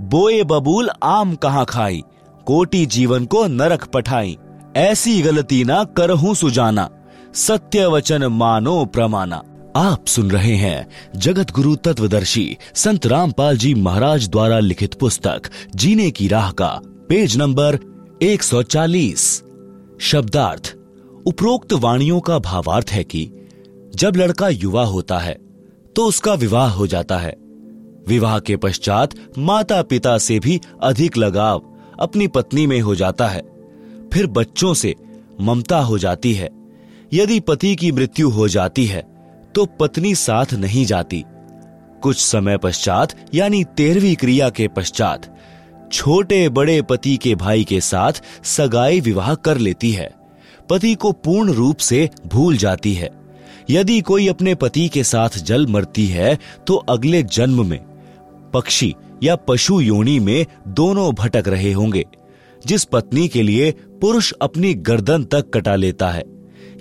[0.00, 2.02] बोए बबूल आम कहाँ खाई?
[2.46, 4.38] कोटि जीवन को नरक पठाई।
[4.76, 6.90] ऐसी गलती ना करहूं सुजाना।
[7.34, 9.42] सत्य वचन मानो प्रमाना।
[9.76, 15.42] आप सुन रहे हैं जगत गुरु तत्वदर्शी संत रामपाल जी महाराज द्वारा लिखित पुस्तक,
[15.74, 17.78] जीने की राह का, पेज नंबर
[18.22, 19.42] 140
[20.00, 20.76] शब्दार्थ,
[21.26, 23.32] उपरोक्त वाणियों का भावार्थ है कि
[23.94, 25.34] जब लड़का युवा होता है
[25.96, 27.34] तो उसका विवाह हो जाता है।
[28.08, 31.62] विवाह के पश्चात माता पिता से भी अधिक लगाव
[32.00, 33.42] अपनी पत्नी में हो जाता है।
[34.12, 34.94] फिर बच्चों से
[35.40, 36.48] ममता हो जाती है।
[37.12, 39.02] यदि पति की मृत्यु हो जाती है
[39.54, 41.24] तो पत्नी साथ नहीं जाती।
[42.02, 45.36] कुछ समय पश्चात, यानी तेरहवीं क्रिया के पश्चात
[45.92, 50.10] छोटे बड़े पति के भाई के साथ सगाई विवाह कर लेती है।
[50.70, 53.19] पति को पूर्ण रूप से भूल जाती है।
[53.70, 57.78] यदि कोई अपने पति के साथ जल मरती है तो अगले जन्म में
[58.54, 62.04] पक्षी या पशु योनि में दोनों भटक रहे होंगे,
[62.62, 63.70] जिस पत्नी के लिए
[64.00, 66.24] पुरुष अपनी गर्दन तक कटा लेता है।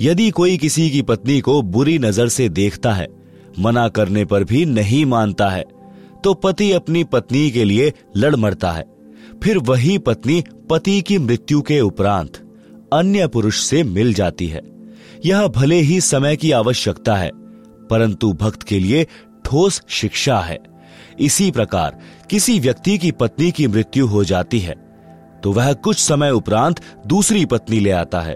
[0.01, 3.07] यदि कोई किसी की पत्नी को बुरी नज़र से देखता है,
[3.59, 5.63] मना करने पर भी नहीं मानता है
[6.23, 8.83] तो पति अपनी पत्नी के लिए लड़ मरता है।
[9.43, 12.37] फिर वही पत्नी पति की मृत्यु के उपरांत
[12.93, 14.61] अन्य पुरुष से मिल जाती है।
[15.25, 17.29] यह भले ही समय की आवश्यकता है,
[17.89, 19.07] परंतु भक्त के लिए
[19.45, 20.57] ठोस शिक्षा है।
[21.19, 21.97] इसी प्रकार,
[22.29, 24.75] किसी व्यक्ति की पत्नी की मृत्यु हो जाती है
[25.43, 28.35] तो वह कुछ समय उपरांत दूसरी पत्नी ले आता है।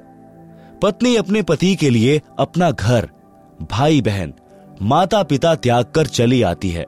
[0.81, 3.09] पत्नी अपने पति के लिए अपना घर
[3.71, 4.33] भाई बहन
[4.81, 6.85] माता पिता त्याग कर चली आती है,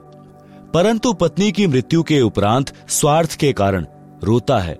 [0.74, 3.86] परंतु पत्नी की मृत्यु के उपरांत स्वार्थ के कारण
[4.24, 4.74] रोता है।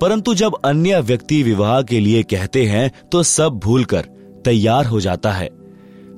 [0.00, 4.08] परंतु जब अन्य व्यक्ति विवाह के लिए कहते हैं तो सब भूलकर
[4.46, 5.48] तैयार हो जाता है।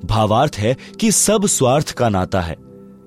[0.05, 2.55] भावार्थ है कि सब स्वार्थ का नाता है।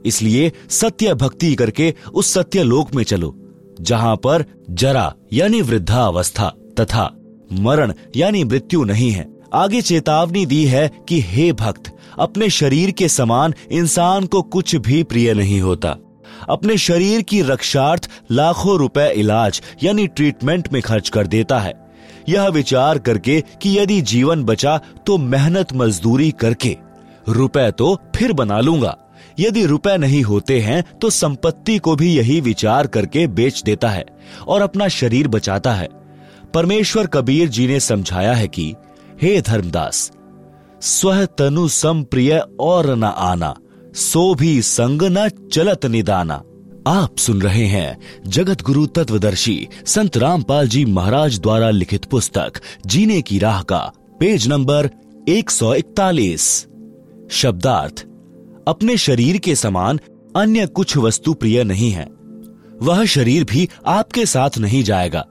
[0.07, 3.35] इसलिए सत्य भक्ति करके उस सत्य लोक में चलो,
[3.81, 6.49] जहाँ पर जरा यानी वृद्धा अवस्था
[6.81, 7.11] तथा
[7.53, 13.09] मरण यानी मृत्यु नहीं है। आगे चेतावनी दी है कि हे भक्त, अपने शरीर के
[13.09, 15.97] समान इंसान को कुछ भी प्रिय नहीं होता।
[16.49, 21.73] अपने शरीर की रक्षार्थ लाखों रुपए इलाज यानी ट्रीटमेंट में खर्च कर देता है।
[22.29, 26.77] यह विचार करके कि यदि जीवन बचा तो मेहनत मजदूरी करके।
[27.29, 28.97] रुपए तो फिर बना लूँगा।
[29.41, 34.05] यदि रुपए नहीं होते हैं तो संपत्ति को भी यही विचार करके बेच देता है
[34.49, 35.89] और अपना शरीर बचाता है।
[36.55, 38.75] परमेश्वर कबीर जी ने समझाया है कि,
[39.23, 40.13] हे धर्मदास,
[40.83, 43.55] स्व तनु संप्रिय और न आना,
[43.95, 46.43] सो भी संग न चलत निदाना।
[46.87, 52.53] आप सुन रहे हैं जगत गुरु तत्वदर्शी संत रामपाल जी महाराज द्वारा लिखित पुस्तक,
[52.87, 54.91] जीने की राह का, पेज नंबर
[55.29, 56.67] 141
[57.31, 58.05] शब्दार्थ,
[58.69, 60.01] अपने शरीर के समान
[60.37, 62.09] अन्य कुछ वस्तु प्रिय नहीं है।
[62.83, 65.27] वह शरीर भी आपके साथ नहीं जाएगा।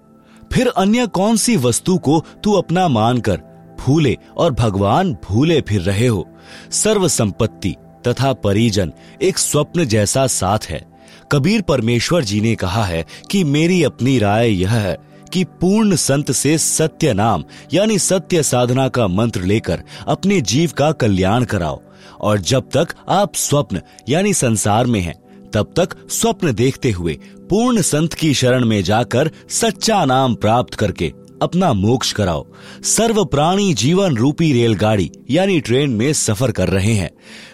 [0.54, 3.42] फिर अन्य कौन सी वस्तु को तू अपना मानकर
[3.80, 6.30] फूले और भगवान भूले फिर रहे हो?
[6.72, 7.76] सर्व संपत्ति
[8.08, 10.91] तथा परिजन एक स्वप्न जैसा साथ है।
[11.32, 14.98] कबीर परमेश्वर जी ने कहा है कि मेरी अपनी राय यह है
[15.34, 20.92] कि पूर्ण संत से सत्य नाम यानी सत्य साधना का मंत्र लेकर अपने जीव का
[20.92, 21.82] कल्याण कराओ।
[22.22, 25.16] और जब तक आप स्वप्न यानी संसार में हैं,
[25.54, 31.14] तब तक स्वप्न देखते हुए पूर्ण संत की शरण में जाकर सच्चा नाम प्राप्त करके
[31.42, 32.48] अपना मोक्ष कराओ।
[32.84, 37.10] सर्व प्राणी जीवन रूपी रेलगाड़ी, यानी ट्रेन में सफ़र कर रहे हैं।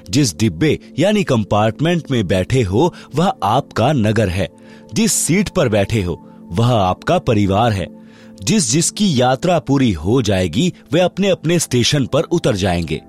[0.10, 4.50] जिस डिब्बे, यानी कंपार्टमेंट में बैठे हो, वह आपका नगर है।
[4.94, 7.88] जिस सीट पर बैठे हो, वह आपका परिवार है।
[8.44, 13.02] जिस जिसकी यात्रा पूरी हो जाएगी, वे अपने अपने स्टेशन पर उतर जाएँगे।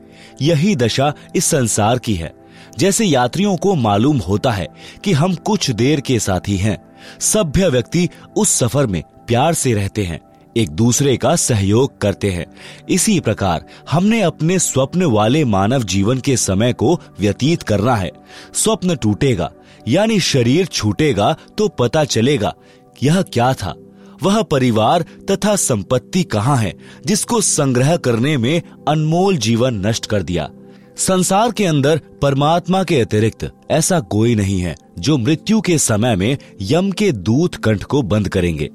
[0.42, 2.34] यही दशा इस संसार की है।
[2.78, 4.68] जैसे यात्रियों को मालूम होता है
[5.04, 6.78] कि हम कुछ देर के साथी हैं।
[7.20, 10.20] सभ्य व्यक्ति उस सफ़र में प्यार से रहते हैं।
[10.58, 12.46] एक दूसरे का सहयोग करते हैं।
[12.88, 18.10] इसी प्रकार, हमने अपने स्वप्न वाले मानव जीवन के समय को व्यतीत करना है।
[18.54, 19.50] स्वप्न टूटेगा,
[19.88, 22.54] यानी शरीर छूटेगा तो पता चलेगा,
[23.02, 23.74] यह क्या था?
[24.22, 26.74] वह परिवार तथा संपत्ति कहाँ है,
[27.06, 30.48] जिसको संग्रह करने में अनमोल जीवन नष्ट कर दिया?
[30.96, 36.36] संसार के अंदर परमात्मा के अतिरिक्त ऐसा कोई नहीं है, जो मृत्यु के समय में
[36.60, 38.70] यम के दूत कंठ को बंद करेंगे।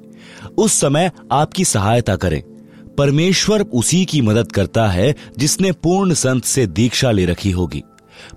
[0.58, 2.42] उस समय आपकी सहायता करें।
[2.98, 7.82] परमेश्वर उसी की मदद करता है जिसने पूर्ण संत से दीक्षा ले रखी होगी।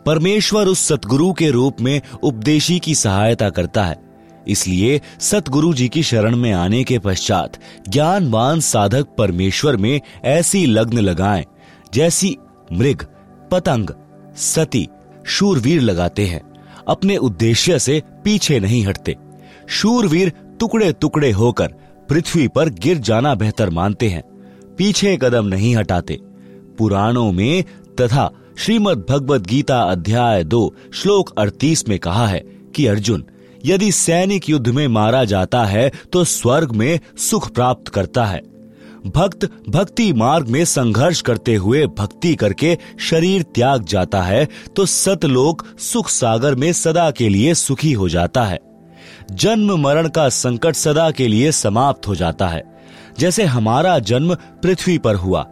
[0.05, 4.07] परमेश्वर उस सतगुरु के रूप में उपदेशी की सहायता करता है।
[4.47, 7.57] इसलिए सतगुरु जी की शरण में आने के पश्चात
[7.89, 11.45] ज्ञानवान साधक परमेश्वर में ऐसी लग्न लगाएँ,
[11.93, 12.37] जैसी
[12.73, 13.05] मृग,
[13.51, 13.89] पतंग,
[14.37, 14.87] सती,
[15.25, 16.41] शूरवीर लगाते हैं।
[16.87, 19.15] अपने उद्देश्य से पीछे नहीं हटते।
[19.69, 21.73] शूरवीर टुकड़े टुकड़े होकर
[22.09, 24.23] पृथ्वी पर गिर जाना बेहतर मानते हैं,
[24.77, 26.19] पीछे कदम नहीं हटाते।
[26.77, 27.63] पुराणों में
[28.01, 32.39] तथा श्रीमद् भगवत गीता अध्याय दो, श्लोक अड़तीस में कहा है
[32.75, 33.23] कि अर्जुन,
[33.65, 38.41] यदि सैनिक युद्ध में मारा जाता है तो स्वर्ग में सुख प्राप्त करता है।
[39.07, 45.63] भक्त भक्ति मार्ग में संघर्ष करते हुए भक्ति करके शरीर त्याग जाता है तो सतलोक
[45.79, 48.59] सुख सागर में सदा के लिए सुखी हो जाता है।
[49.31, 52.63] जन्म मरण का संकट सदा के लिए समाप्त हो जाता है।
[53.19, 55.45] जैसे हमारा जन्म पृथ्वी पर हुआ।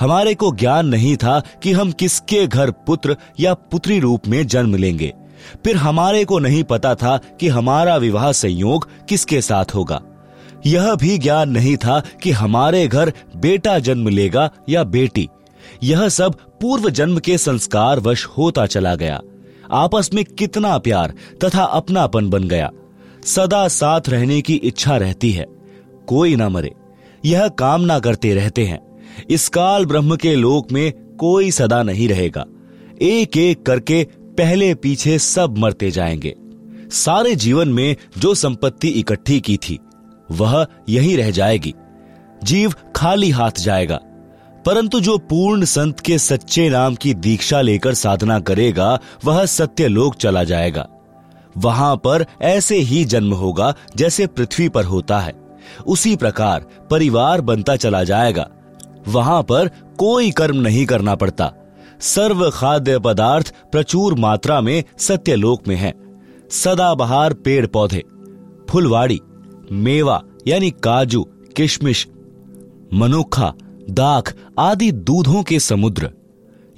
[0.00, 4.74] हमारे को ज्ञान नहीं था कि हम किसके घर पुत्र या पुत्री रूप में जन्म
[4.74, 5.14] लेंगे।
[5.64, 10.02] फिर हमारे को नहीं पता था कि हमारा विवाह संयोग किसके साथ होगा।
[10.66, 15.28] यह भी ज्ञान नहीं था कि हमारे घर बेटा जन्म लेगा या बेटी।
[15.82, 19.20] यह सब पूर्व जन्म के संस्कार वश होता चला गया।
[19.72, 22.70] आपस में कितना प्यार तथा अपनापन बन गया।
[23.24, 25.46] सदा साथ रहने की इच्छा रहती है।
[26.06, 26.72] कोई ना मरे।
[27.24, 28.80] यह कामना करते रहते हैं।
[29.30, 32.46] इस काल ब्रह्म के लोक में कोई सदा नहीं रहेगा।
[33.02, 36.34] एक एक करके पहले पीछे सब मरते जाएँगे।
[36.90, 39.78] सारे जीवन में जो संपत्ति इकट्ठी की थी,
[40.30, 41.74] वह यही रह जाएगी।
[42.44, 44.00] जीव खाली हाथ जाएगा।
[44.66, 50.14] परंतु जो पूर्ण संत के सच्चे नाम की दीक्षा लेकर साधना करेगा, वह सत्य लोक
[50.14, 50.88] चला जाएगा।
[51.56, 55.32] वहाँ पर ऐसे ही जन्म होगा जैसे पृथ्वी पर होता है।
[55.86, 58.48] उसी प्रकार परिवार बनता चला जाएगा।
[59.08, 61.52] वहाँ पर कोई कर्म नहीं करना पड़ता।
[62.00, 65.92] सर्व खाद्य पदार्थ प्रचुर मात्रा में सत्यलोक में है।
[66.50, 68.02] सदाबहार पेड़ पौधे
[68.70, 69.20] फुलवाड़ी,
[69.72, 71.22] मेवा, यानी काजू,
[71.56, 72.06] किशमिश
[72.94, 73.52] मनुखा
[73.90, 76.10] दाख आदि दूधों के समुद्र,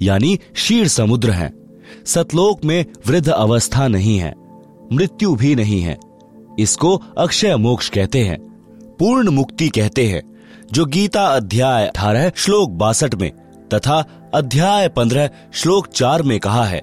[0.01, 1.51] यानी शीर समुद्र हैं।
[2.05, 4.33] सतलोक में वृद्ध अवस्था नहीं है।
[4.93, 5.97] मृत्यु भी नहीं है।
[6.59, 8.39] इसको अक्षय मोक्ष कहते हैं,
[8.99, 10.21] पूर्ण मुक्ति कहते हैं,
[10.73, 13.31] जो गीता अध्याय अठारह, श्लोक बासठ में
[13.73, 16.79] तथा अध्याय पंद्रह, श्लोक चार में कहा है,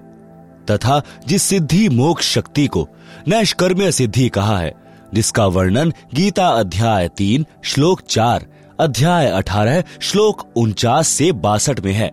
[0.71, 2.89] तथा जिस सिद्धि मोक्ष शक्ति को
[3.29, 4.73] नैष्कर्म्य सिद्धि कहा है,
[5.15, 8.47] जिसका वर्णन गीता अध्याय तीन, श्लोक चार,
[8.81, 12.11] अध्याय अठारह, श्लोक उनचास से बासठ में है।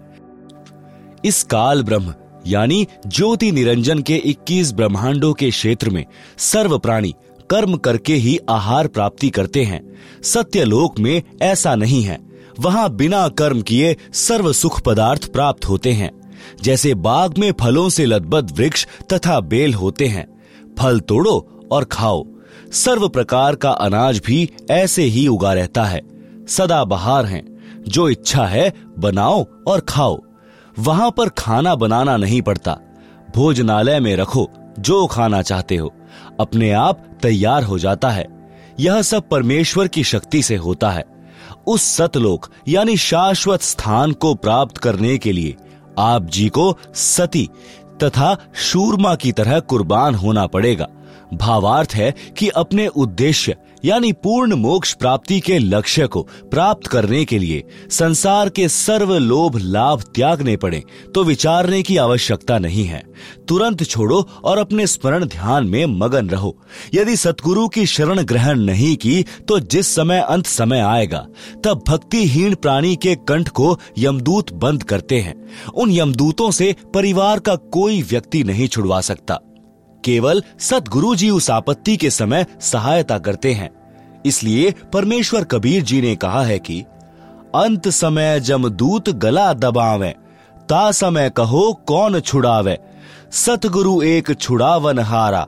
[1.26, 2.14] इस काल ब्रह्म
[2.48, 6.06] यानी ज्योति निरंजन के 21 ब्रह्मांडों के क्षेत्र में
[6.38, 7.16] सर्व प्राणी
[7.50, 12.20] कर्म करके ही आहार प्राप्ति करते हैं। सत्यलोक में ऐसा नहीं है।
[12.60, 18.06] वहाँ बिना कर्म किए सर्व सुख पदार्थ प्राप्त होते हैं। जैसे बाग में फलों से
[18.06, 20.44] लदबद वृक्ष तथा बेल होते हैं।
[20.80, 22.28] फल तोड़ो और खाओ।
[22.72, 26.02] सर्व प्रकार का अनाज भी ऐसे ही उगा रहता है।
[26.48, 27.52] सदा बहार हैं।
[27.88, 30.22] जो इच्छा है, बनाओ और खाओ।
[30.80, 32.78] वहाँ पर खाना बनाना नहीं पड़ता।
[33.36, 35.94] भोजनालय में रखो, जो खाना चाहते हो।
[36.40, 41.06] अपने आप तैयार हो जाता है। यह सब परमेश्वर की शक्ति से होता है।
[41.68, 45.56] उस सतलोक, यानी शाश्वत स्थान को प्राप्त करने के लिए
[46.00, 47.50] आप जी को सती
[48.04, 50.88] तथा शूरमा की तरह कुर्बान होना पड़ेगा।
[51.34, 57.38] भावार्थ है कि अपने उद्देश्य, यानी पूर्ण मोक्ष प्राप्ति के लक्ष्य को प्राप्त करने के
[57.40, 60.82] लिए संसार के सर्व लोभ लाभ त्यागने पड़े
[61.16, 63.02] तो विचारने की आवश्यकता नहीं है।
[63.48, 66.56] तुरंत छोड़ो और अपने स्मरण ध्यान में मगन रहो।
[66.94, 71.26] यदि सतगुरु की शरण ग्रहण नहीं की तो जिस समय अंत समय आएगा,
[71.64, 75.36] तब भक्तिहीन प्राणी के कंठ को यमदूत बंद करते हैं।
[75.72, 79.40] उन यमदूतों से परिवार का कोई व्यक्ति नहीं छुड़वा सकता।
[80.06, 83.70] केवल सतगुरु जी उस आपत्ति के समय सहायता करते हैं।
[84.26, 86.82] इसलिए परमेश्वर कबीर जी ने कहा है कि,
[87.56, 90.16] अंत समय जमदूत गला दबावे,
[90.70, 92.78] ता समय कहो कौन छुड़ावे।
[93.32, 95.48] सतगुरु एक छुड़ावन हारा,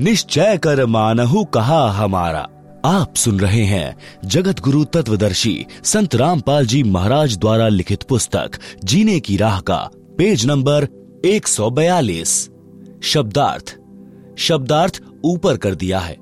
[0.00, 2.48] निश्चय कर मानहु कहा हमारा।
[2.84, 8.50] आप सुन रहे हैं जगत गुरु तत्वदर्शी संत रामपाल जी महाराज द्वारा लिखित पुस्तक,
[8.84, 10.88] जीने की राह का, पेज नंबर
[11.24, 12.50] 142
[13.02, 13.77] शब्दार्थ
[14.38, 16.16] शब्दार्थ ऊपर कर दिया है।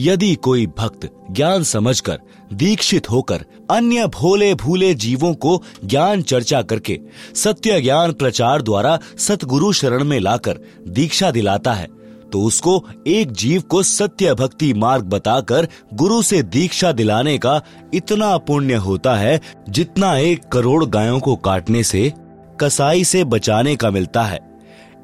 [0.00, 2.18] यदि कोई भक्त ज्ञान समझकर,
[2.52, 7.00] दीक्षित होकर अन्य भोले भूले जीवों को ज्ञान चर्चा करके
[7.34, 11.88] सत्य ज्ञान प्रचार द्वारा सतगुरु शरण में लाकर दीक्षा दिलाता है
[12.32, 17.60] तो उसको एक जीव को सत्य भक्ति मार्ग बताकर गुरु से दीक्षा दिलाने का
[17.94, 22.12] इतना पुण्य होता है जितना एक करोड़ गायों को काटने से,
[22.60, 24.53] कसाई से बचाने का मिलता है।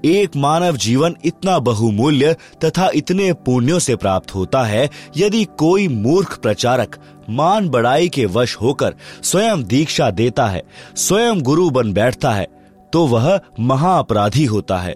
[0.04, 2.34] एक मानव जीवन इतना बहुमूल्य
[2.64, 6.96] तथा इतने पुण्यों से प्राप्त होता है, यदि कोई मूर्ख प्रचारक
[7.30, 10.62] मान बड़ाई के वश होकर स्वयं दीक्षा देता है,
[10.96, 12.48] स्वयं गुरु बन बैठता है
[12.92, 14.94] तो वह महाअपराधी होता है।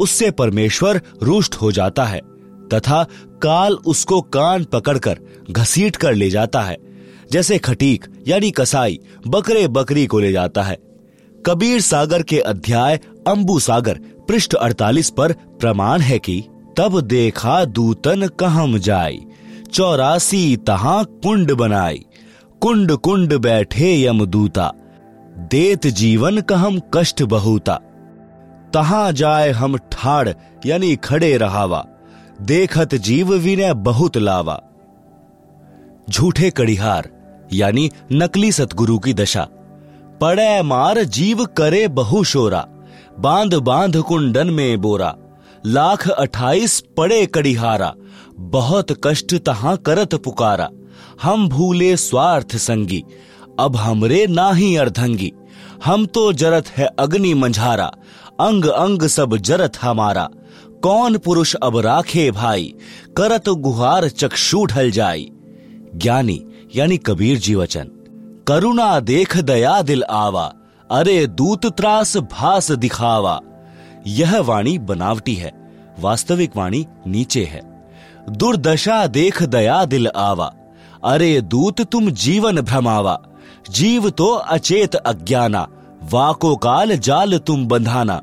[0.00, 2.20] उससे परमेश्वर रुष्ट हो जाता है,
[2.74, 3.02] तथा
[3.42, 5.18] काल उसको कान पकड़कर
[5.50, 6.76] घसीट कर ले जाता है,
[7.32, 10.76] जैसे खटीक यानी कसाई बकरे बकरी को ले जाता है।
[11.46, 12.96] कबीर सागर के अध्याय
[13.28, 16.40] अंबू सागर, पृष्ठ 48 पर प्रमाण है कि
[16.76, 19.20] तब देखा दूतन कहम जाई,
[19.72, 22.04] चौरासी तहा कुंड बनाई,
[22.62, 24.70] कुंड कुंड बैठे यम दूता,
[25.50, 27.74] देत जीवन कहम कष्ट बहुता।
[28.74, 30.28] तहा जाए हम ठाड़,
[30.66, 31.84] यानी खड़े रहावा,
[32.42, 34.60] देखत जीव विनय बहुत लावा।
[36.10, 37.10] झूठे कड़िहार,
[37.52, 39.48] यानी नकली सतगुरु की दशा
[40.24, 42.66] पड़े मार जीव करे बहु शोरा।
[43.18, 45.16] बाँध बाँध कुंडन में बोरा।
[45.66, 47.94] लाख अठाईस पड़े कड़िहारा।
[48.38, 50.70] बहुत कष्ट तहा करत पुकारा।
[51.22, 53.04] हम भूले स्वार्थ संगी।
[53.60, 55.32] अब हमरे ना ही अर्धंगी।
[55.84, 57.92] हम तो जरत है अग्नि मंझारा।
[58.40, 60.28] अंग अंग सब जरत हमारा।
[60.82, 62.74] कौन पुरुष अब राखे भाई?
[63.16, 65.30] करत गुहार चक्षु ढल जाई।
[65.96, 66.44] ज्ञानी
[66.76, 67.90] यानी कबीर जी वचन।
[68.46, 70.52] करुणा देख दया दिल आवा,
[70.90, 73.40] अरे दूत त्रास भास दिखावा।
[74.06, 75.52] यह वाणी बनावटी है,
[76.00, 77.60] वास्तविक वाणी नीचे है।
[78.30, 80.52] दुर्दशा देख दया दिल आवा,
[81.04, 83.18] अरे दूत तुम जीवन भ्रमावा।
[83.70, 85.66] जीव तो अचेत अज्ञाना,
[86.12, 88.20] वाको काल जाल तुम बंधाना।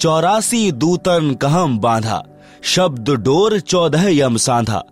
[0.00, 2.22] चौरासी दूतन कहम बांधा,
[2.62, 4.82] शब्द डोर चौदह यम सांधा।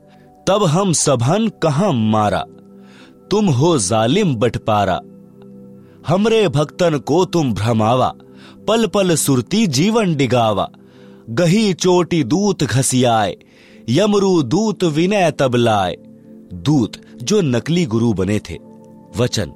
[0.47, 2.45] तब हम सभन कहम मारा।
[3.31, 5.01] तुम हो जालिम बटपारा।
[6.09, 8.15] हमरे भक्तन को तुम भ्रमावा।
[8.69, 10.71] पल पल सुरती जीवन डिगावा।
[11.31, 13.37] गही चोटी दूत घसियाए।
[13.89, 15.97] यमरू दूत विनय तब लाए।
[16.55, 18.59] दूत जो नकली गुरु बने थे।
[19.17, 19.53] वचन,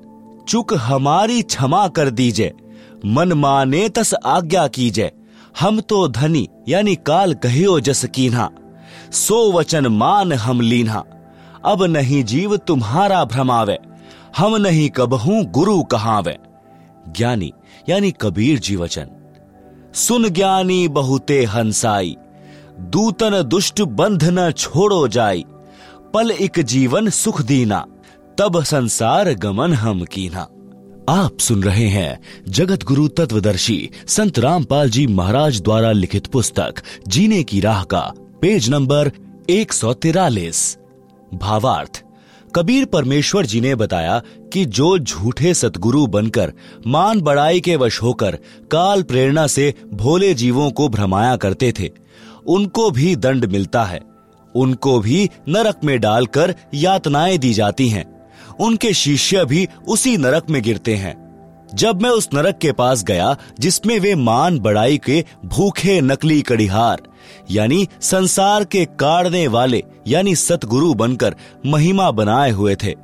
[0.48, 2.52] चुक हमारी क्षमा कर दीजे।
[3.06, 5.12] मन माने तस आज्ञा कीजे।
[5.60, 8.50] हम तो धनी, यानी काल कहियो जस कीन्हा।
[9.12, 11.04] सो वचन मान हम लीन्हा।
[11.64, 13.78] अब नहीं जीव तुम्हारा भ्रमावे,
[14.36, 16.36] हम नहीं कबहू गुरु कहावे।
[17.08, 17.52] ज्ञानी,
[17.88, 19.10] यानी कबीर जी वचन
[19.94, 22.16] सुन ज्ञानी बहुते हंसाई,
[22.80, 25.44] दूतन दुष्ट बंध न छोड़ो जाई,
[26.14, 27.84] पल एक जीवन सुख दीना,
[28.38, 30.46] तब संसार गमन हम कीना।
[31.08, 37.42] आप सुन रहे हैं जगत गुरु तत्वदर्शी संत रामपाल जी महाराज द्वारा लिखित पुस्तक, जीने
[37.42, 38.00] की राह का,
[38.42, 39.10] पेज नंबर
[39.50, 40.78] एक सौ तिरालीस।
[41.34, 42.02] भावार्थ।
[42.54, 44.22] कबीर परमेश्वर जी ने बताया
[44.52, 46.52] कि जो झूठे सतगुरु बनकर,
[46.86, 48.38] मान बड़ाई के वश होकर,
[48.70, 51.90] काल प्रेरणा से भोले जीवों को भ्रमाया करते थे,
[52.46, 54.00] उनको भी दंड मिलता है।
[54.54, 58.28] उनको भी नरक में डालकर यातनाएँ दी जाती हैं।
[58.60, 61.23] उनके शिष्य भी उसी नरक में गिरते हैं।
[61.74, 67.02] जब मैं उस नरक के पास गया, जिसमें वे मान बड़ाई के भूखे नकली कड़िहार,
[67.50, 71.34] यानी संसार के काटने वाले, यानी सतगुरु बनकर
[71.66, 72.94] महिमा बनाए हुए थे,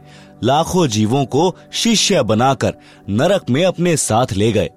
[0.42, 2.74] लाखों जीवों को शिष्य बनाकर
[3.08, 4.70] नरक में अपने साथ ले गए।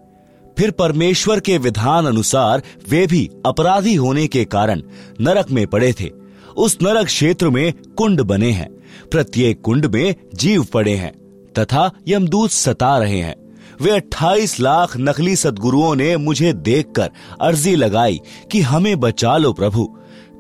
[0.58, 4.82] फिर परमेश्वर के विधान अनुसार वे भी अपराधी होने के कारण
[5.22, 6.10] नरक में पड़े थे।
[6.58, 8.70] उस नरक क्षेत्र में कुंड बने हैं,
[9.12, 11.12] प्रत्येक कुंड में जीव पड़े हैं,
[11.54, 13.43] तथा यमदूत सता रहे हैं।
[13.82, 17.10] वे 28 लाख नकली सदगुरुओं ने मुझे देखकर
[17.42, 18.22] अर्जी लगाई
[18.52, 19.86] कि हमें बचा लो प्रभु।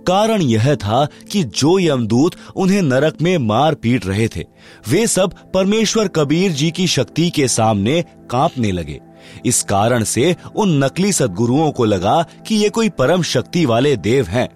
[0.08, 4.46] कारण यह था कि जो यमदूत उन्हें नरक में मार पीट रहे थे,
[4.90, 9.00] वे सब परमेश्वर कबीर जी की शक्ति के सामने कांपने लगे।
[9.46, 14.28] इस कारण से उन नकली सदगुरुओं को लगा कि ये कोई परम शक्ति वाले देव
[14.28, 14.48] हैं।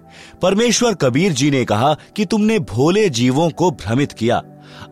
[0.42, 4.42] परमेश्वर कबीर जी ने कहा कि तुमने भोले जीवों को भ्रमित किया,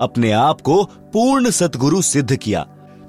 [0.01, 2.67] अपने आप को पूर्ण सतगुरु सिद्ध किया।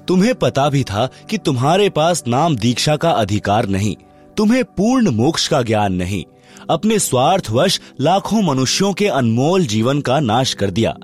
[0.08, 3.94] तुम्हें पता भी था कि तुम्हारे पास नाम दीक्षा का अधिकार नहीं,
[4.36, 6.24] तुम्हें पूर्ण मोक्ष का ज्ञान नहीं।
[6.70, 10.96] अपने स्वार्थवश लाखों मनुष्यों के अनमोल जीवन का नाश कर दिया।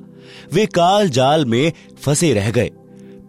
[0.53, 2.71] वे काल जाल में फंसे रह गए।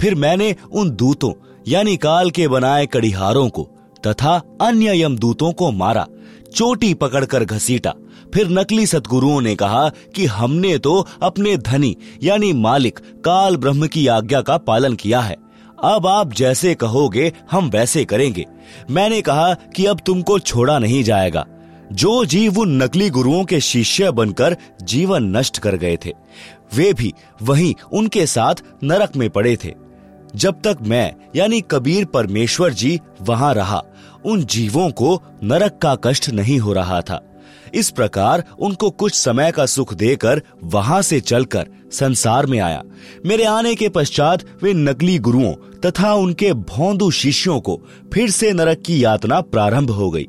[0.01, 1.33] फिर मैंने उन दूतों,
[1.67, 3.69] यानी काल के बनाए कड़िहारों को,
[4.07, 6.07] तथा अन्य यमदूतों को मारा,
[6.55, 7.93] चोटी पकड़कर घसीटा।
[8.33, 14.07] फिर नकली सतगुरुओं ने कहा कि हमने तो अपने धनी, यानी मालिक, काल ब्रह्म की
[14.07, 15.44] आज्ञा का पालन किया है।
[15.83, 18.45] अब आप जैसे कहोगे, हम वैसे करेंगे।
[18.91, 21.45] मैंने कहा कि अब तुमको छोड़ा नहीं जाएगा।
[21.91, 26.13] जो जीव उन नकली गुरुओं के शिष्य बनकर जीवन नष्ट कर गए थे,
[26.73, 29.73] वे भी वहीं उनके साथ नरक में पड़े थे।
[30.35, 33.83] जब तक मैं, यानी कबीर परमेश्वर जी, वहाँ रहा,
[34.25, 37.21] उन जीवों को नरक का कष्ट नहीं हो रहा था।
[37.75, 42.81] इस प्रकार उनको कुछ समय का सुख देकर वहाँ से चलकर संसार में आया।
[43.25, 45.53] मेरे आने के पश्चात वे नकली गुरुओं
[45.85, 47.81] तथा उनके भौंदू शिष्यों को
[48.13, 50.27] फिर से नरक की यातना प्रारंभ हो गई।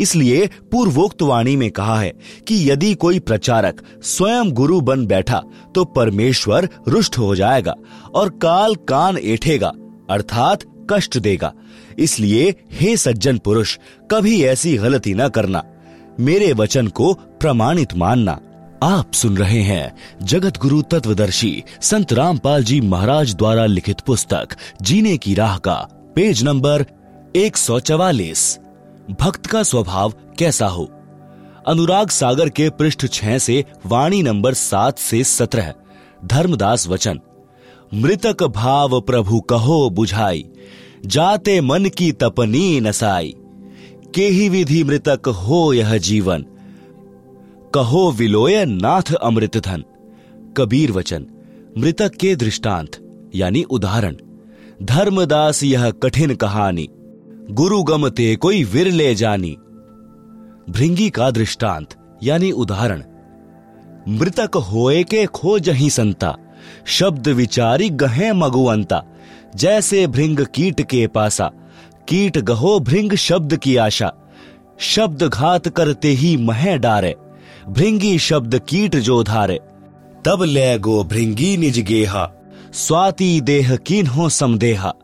[0.00, 2.12] इसलिए पूर्वोक्त वाणी में कहा है
[2.48, 5.42] कि यदि कोई प्रचारक स्वयं गुरु बन बैठा
[5.74, 7.74] तो परमेश्वर रुष्ट हो जाएगा
[8.14, 9.72] और काल कान एठेगा
[10.10, 11.52] अर्थात कष्ट देगा।
[11.98, 13.76] इसलिए हे सज्जन पुरुष,
[14.10, 15.64] कभी ऐसी गलती न करना।
[16.20, 18.38] मेरे वचन को प्रमाणित मानना।
[18.82, 25.16] आप सुन रहे हैं जगत गुरु तत्वदर्शी संत रामपाल जी महाराज द्वारा लिखित पुस्तक, जीने
[25.16, 25.74] की राह का,
[26.16, 26.84] पेज नंबर
[27.36, 28.58] 144
[29.20, 30.90] भक्त का स्वभाव कैसा हो?
[31.68, 35.72] अनुराग सागर के पृष्ठ छह से वाणी नंबर सात से सत्रह।
[36.24, 37.20] धर्मदास वचन,
[37.94, 40.44] मृतक भाव प्रभु कहो बुझाई,
[41.06, 43.34] जाते मन की तपनी नसाई।
[44.14, 46.44] के ही विधि मृतक हो यह जीवन।
[47.74, 49.84] कहो विलोय नाथ अमृत धन।
[50.56, 51.26] कबीर वचन,
[51.78, 54.16] मृतक के दृष्टांत, यानी उदाहरण।
[54.82, 56.88] धर्मदास यह कठिन कहानी।
[57.50, 59.56] गुरु गमते कोई विरले जानी।
[60.70, 63.02] भृंगी का दृष्टांत, यानी उदाहरण।
[64.08, 66.36] मृतक होए के खो जही संता।
[66.86, 69.04] शब्द विचारी गहे मगुअंता।
[69.56, 71.50] जैसे भृंग कीट के पासा।
[72.08, 74.12] कीट गहो भृंग शब्द की आशा।
[74.78, 77.14] शब्द घात करते ही मह डारे।
[77.68, 79.60] भृंगी शब्द कीट जो धारे।
[80.24, 82.32] तब ले गो भृंगी निज गेहा।
[82.72, 84.94] स्वाति देह कीन हो समदेहा।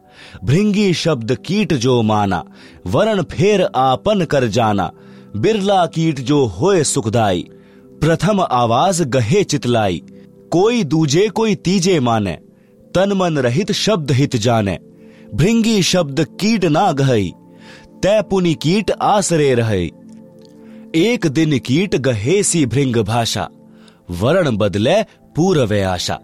[0.45, 2.45] भृंगी शब्द कीट जो माना।
[2.87, 4.91] वरण फेर आपन कर जाना।
[5.37, 7.45] बिरला कीट जो होए सुखदाई।
[7.85, 10.03] प्रथम आवाज़ गहे चितलाई।
[10.51, 12.39] कोई दूजे कोई तीजे माने।
[12.95, 14.79] तन मन रहित शब्द हित जाने।
[15.35, 17.33] भृंगी शब्द कीट ना गहई
[18.03, 19.85] तय पुनि कीट आसरे रहे।
[20.95, 23.49] एक दिन कीट गहे सी भृंग भाषा,
[24.11, 25.03] वरण बदले
[25.37, 26.19] पूर्व आशा।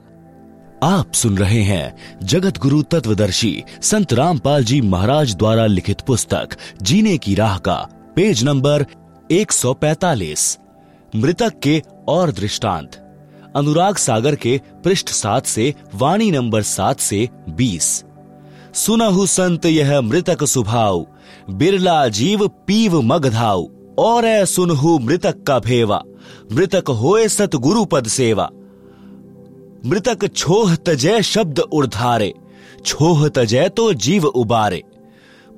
[0.83, 7.17] आप सुन रहे हैं जगत गुरु तत्वदर्शी संत रामपाल जी महाराज द्वारा लिखित पुस्तक, जीने
[7.19, 7.77] की राह का,
[8.17, 8.87] पेज नंबर
[9.31, 10.59] 145
[11.17, 12.97] मृतक के और दृष्टांत,
[13.57, 18.05] अनुराग सागर के पृष्ठ सात से, वाणी नंबर सात से बीस।
[18.75, 21.07] सुनहु संत यह मृतक सुभाव
[21.51, 23.67] बिरला जीव पीव मगधाव
[23.99, 26.03] और सुनहु मृतक का भेवा।
[26.53, 28.51] मृतक होए सतगुरु पद सेवा।
[29.87, 32.35] मृतक छोह तजय शब्द उर्धारे।
[32.87, 34.83] छोह तजय तो जीव उबारे।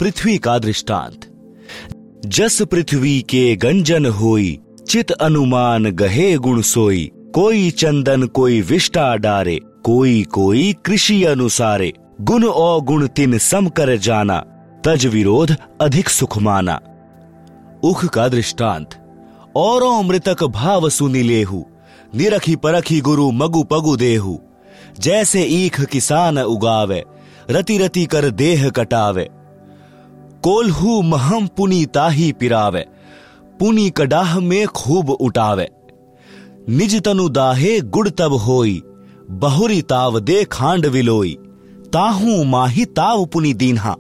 [0.01, 1.33] पृथ्वी का दृष्टांत।
[2.27, 4.59] जस पृथ्वी के गंजन होई,
[4.89, 12.45] चित अनुमान गहे गुण सोई। कोई चंदन कोई विष्टा डारे, कोई कोई कृषि अनुसारे। गुण
[12.45, 14.45] और गुण तिन सम कर जाना,
[14.85, 16.81] तज विरोध अधिक सुख माना।
[17.85, 18.91] उख का दृष्टांत,
[19.57, 21.67] और मृतक भाव सुनी लेहू,
[22.14, 24.39] निरखी परखी गुरु मगु पगु देहु।
[25.01, 27.05] जैसे ईख किसान उगावे,
[27.51, 29.29] रति रति कर देह कटावे।
[30.43, 32.87] कोल्हू महम पुनी ताही पिरावे,
[33.61, 35.71] पुनी कडाह में खूब उठावे
[36.69, 38.83] निज तनु दाहे गुड़ तब होई,
[39.31, 41.39] बहुरी ताव दे खांड विलोई।
[41.95, 43.95] ताहू माही ताव पुनी दीन्हा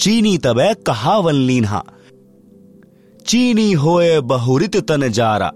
[0.00, 1.82] चीनी तबे कहावन लीन्हा
[3.26, 5.50] चीनी होए बहुरित तन जारा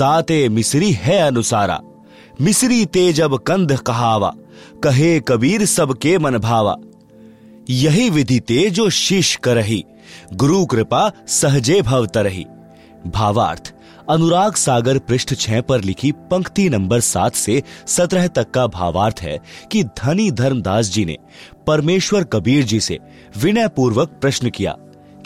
[0.00, 1.80] ताते मिसरी है अनुसारा
[2.40, 4.32] मिसरी ते जब कंध कहावा
[4.84, 6.76] कहे कबीर सबके मन भावा
[7.70, 9.84] यही विधि ते जो शीश करही
[10.34, 12.44] गुरु कृपा सहजे भव तरही
[13.06, 13.72] भावार्थ
[14.10, 19.38] अनुराग सागर पृष्ठ छह पर लिखी पंक्ति नंबर सात से सत्रह तक का भावार्थ है
[19.72, 21.16] कि धनी धर्मदास जी ने
[21.66, 22.98] परमेश्वर कबीर जी से
[23.38, 24.76] विनय पूर्वक प्रश्न किया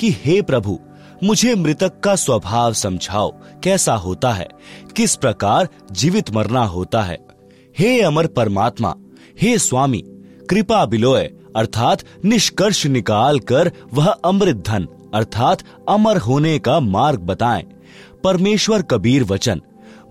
[0.00, 0.80] कि, हे प्रभु,
[1.24, 3.30] मुझे मृतक का स्वभाव समझाओ,
[3.62, 4.48] कैसा होता है?
[4.96, 7.18] किस प्रकार जीवित मरना होता है?
[7.78, 8.94] हे अमर परमात्मा,
[9.42, 10.04] हे स्वामी,
[10.50, 15.58] कृपा बिलोय, अर्थात निष्कर्ष निकाल कर वह अमृत धन, अर्थात
[15.88, 17.62] अमर होने का मार्ग बताएँ।
[18.24, 19.62] परमेश्वर कबीर वचन,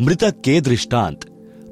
[0.02, 1.20] मृतक के दृष्टांत।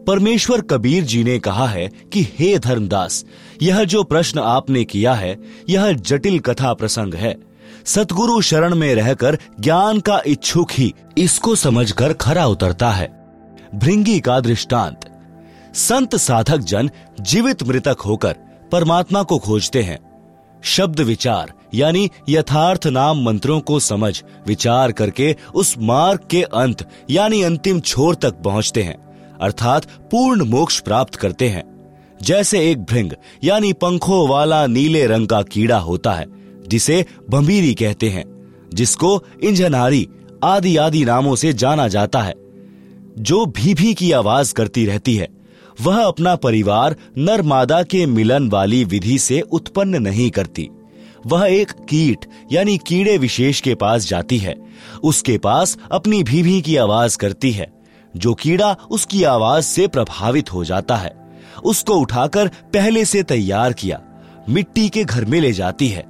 [0.08, 3.26] परमेश्वर कबीर जी ने कहा है कि, हे धर्मदास,
[3.62, 5.38] यह जो प्रश्न आपने किया है,
[5.70, 7.36] यह जटिल कथा प्रसंग है।
[7.86, 13.26] सतगुरु शरण में रहकर ज्ञान का इच्छुक ही इसको समझकर खरा उतरता है।
[13.76, 15.00] भृंगी का दृष्टांत,
[15.76, 16.90] संत साधक जन
[17.22, 18.36] जीवित मृतक होकर
[18.72, 20.00] परमात्मा को खोजते हैं।
[20.64, 27.42] शब्द विचार यानी यथार्थ नाम मंत्रों को समझ, विचार करके उस मार्ग के अंत, यानी
[27.42, 28.98] अंतिम छोर तक पहुँचते हैं,
[29.42, 31.64] अर्थात पूर्ण मोक्ष प्राप्त करते हैं।
[32.22, 33.12] जैसे एक भृंग,
[33.44, 36.26] यानी पंखों वाला नीले रंग का कीड़ा होता है,
[36.68, 38.26] जिसे भंबीरी कहते हैं,
[38.74, 40.08] जिसको इंजनारी
[40.44, 42.34] आदि आदि नामों से जाना जाता है।
[43.20, 45.28] जो भी भी की आवाज़ करती रहती है,
[45.82, 50.70] वह अपना परिवार नर मादा के मिलन वाली विधि से उत्पन्न नहीं करती।
[51.28, 54.56] वह एक कीट, यानी कीड़े विशेष के पास जाती है।
[55.04, 57.82] उसके पास अपनी भीभी की आवाज़ करती है।
[58.18, 64.02] जो कीड़ा उसकी आवाज़ से प्रभावित हो जाता है। उसको उठाकर पहले से तैयार किया।
[64.50, 66.06] मिट्टी के घर में ले जाती है।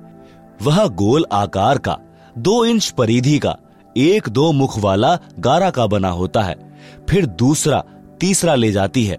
[0.62, 1.98] वह गोल आकार का,
[2.38, 3.58] दो इंच परिधि का,
[3.98, 6.78] एक दो मुख वाला गारा का बना होता है।
[7.10, 7.84] फिर दूसरा,
[8.20, 9.18] तीसरा ले जाती है।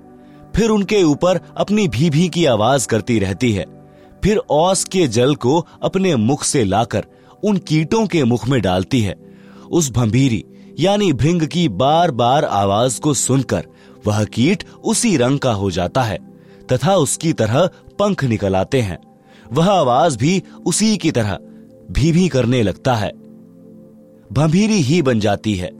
[0.56, 3.81] फिर उनके ऊपर अपनी भी भी की आवाज़ करती रहती है।
[4.24, 7.06] फिर औस के जल को अपने मुख से लाकर
[7.44, 9.16] उन कीटों के मुख में डालती है।
[9.70, 10.44] उस भंभीरी,
[10.80, 13.66] यानी भृंग की बार बार आवाज़ को सुनकर
[14.06, 16.18] वह कीट उसी रंग का हो जाता है,
[16.72, 18.98] तथा उसकी तरह पंख निकल आते हैं।
[19.52, 21.38] वह आवाज़ भी उसी की तरह
[21.90, 23.10] भी भी करने लगता है।
[24.32, 25.70] भंभीरी ही बन जाती है।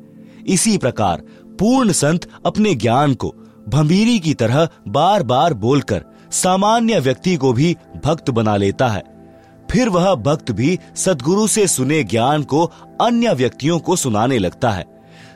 [0.46, 1.22] इसी प्रकार
[1.58, 3.34] पूर्ण संत अपने ज्ञान को
[3.68, 9.02] भंभीरी की तरह बार बार बोलकर सामान्य व्यक्ति को भी भक्त बना लेता है।
[9.70, 12.64] फिर वह भक्त भी सदगुरु से सुने ज्ञान को
[13.00, 14.84] अन्य व्यक्तियों को सुनाने लगता है।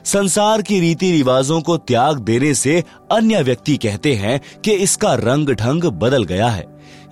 [0.05, 5.49] संसार की रीति रिवाजों को त्याग देने से अन्य व्यक्ति कहते हैं कि इसका रंग
[5.49, 6.65] ढंग बदल गया है।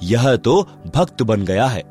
[0.04, 0.62] यह तो
[0.96, 1.84] भक्त बन गया है।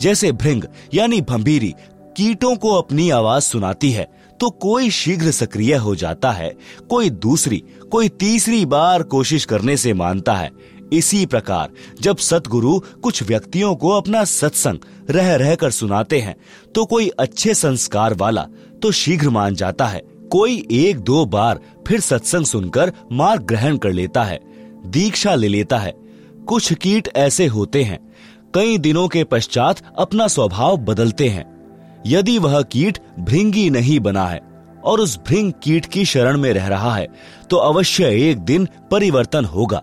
[0.00, 1.74] जैसे भृंग, यानी भंभीरी,
[2.16, 4.08] कीटों को अपनी आवाज़ सुनाती है
[4.40, 6.52] तो कोई शीघ्र सक्रिय हो जाता है,
[6.90, 10.50] कोई दूसरी, कोई तीसरी बार कोशिश करने से मानता है।
[10.92, 11.70] इसी प्रकार,
[12.00, 14.78] जब सतगुरु कुछ व्यक्तियों को अपना सत्संग
[15.10, 16.34] रह रह कर सुनाते हैं
[16.74, 18.46] तो कोई अच्छे संस्कार वाला
[18.82, 23.92] तो शीघ्र मान जाता है। कोई एक दो बार फिर सत्संग सुनकर मार्ग ग्रहण कर
[23.92, 24.40] लेता है,
[24.86, 25.92] दीक्षा ले लेता है।
[26.48, 27.98] कुछ कीट ऐसे होते हैं,
[28.54, 31.44] कई दिनों के पश्चात अपना स्वभाव बदलते हैं।
[32.06, 34.40] यदि वह कीट भृंगी नहीं बना है
[34.84, 37.06] और उस भृंग कीट की शरण में रह रहा है
[37.50, 39.82] तो अवश्य एक दिन परिवर्तन होगा।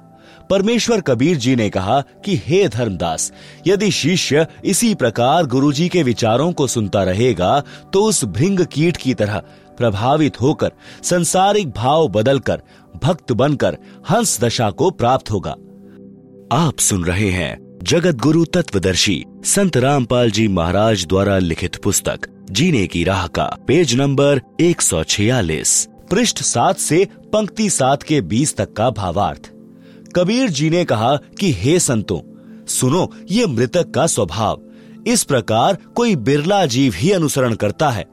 [0.50, 3.32] परमेश्वर कबीर जी ने कहा कि हे धर्मदास,
[3.68, 7.60] यदि शिष्य इसी प्रकार गुरुजी के विचारों को सुनता रहेगा
[7.94, 9.42] तो उस भृंग कीट की तरह
[9.78, 10.72] प्रभावित होकर,
[11.04, 12.62] संसारिक भाव बदलकर,
[13.04, 13.78] भक्त बनकर
[14.10, 15.56] हंस दशा को प्राप्त होगा।
[16.52, 22.86] आप सुन रहे हैं जगत गुरु तत्वदर्शी संत रामपाल जी महाराज द्वारा लिखित पुस्तक, जीने
[22.88, 28.90] की राह का, पेज नंबर 146 पृष्ठ सात से पंक्ति सात के बीस तक का
[28.90, 29.52] भावार्थ।
[30.16, 32.20] कबीर जी ने कहा कि, हे संतों,
[32.66, 34.62] सुनो, ये मृतक का स्वभाव।
[35.08, 38.06] इस प्रकार कोई बिरला जीव ही अनुसरण करता है।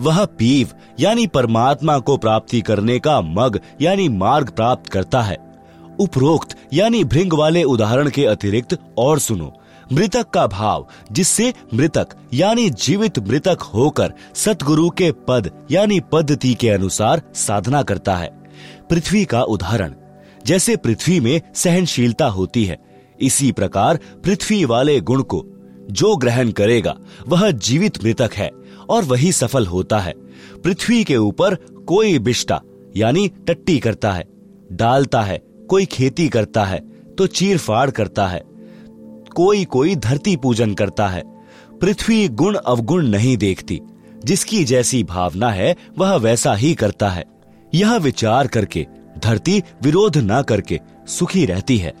[0.00, 0.68] वह पीव,
[1.00, 5.38] यानी परमात्मा को प्राप्ति करने का मग, यानी मार्ग प्राप्त करता है।
[5.98, 9.52] उपरोक्त, यानी भृंग वाले उदाहरण के अतिरिक्त और सुनो,
[9.92, 16.68] मृतक का भाव, जिससे मृतक, यानी जीवित मृतक होकर सतगुरु के पद, यानी पद्धति के
[16.68, 18.42] अनुसार साधना करता है।
[18.90, 19.94] पृथ्वी का उदाहरण
[20.46, 22.78] जैसे पृथ्वी में सहनशीलता होती है।
[23.20, 25.44] इसी प्रकार पृथ्वी वाले गुण को
[25.90, 26.96] जो ग्रहण करेगा,
[27.28, 28.50] वह जीवित मृतक है
[28.88, 30.12] और वही सफल होता है।
[30.64, 31.54] पृथ्वी के ऊपर
[31.86, 32.60] कोई बिष्टा,
[32.96, 34.24] यानी टट्टी करता है,
[34.72, 35.40] डालता है,
[35.70, 36.80] कोई खेती करता है
[37.18, 38.42] तो चीर फाड़ करता है
[39.36, 41.22] कोई कोई धरती पूजन करता है।
[41.80, 43.80] पृथ्वी गुण अवगुण नहीं देखती,
[44.24, 47.24] जिसकी जैसी भावना है, वह वैसा ही करता है।
[47.72, 48.86] यह विचार करके
[49.24, 51.94] धरती विरोध न करके सुखी रहती है।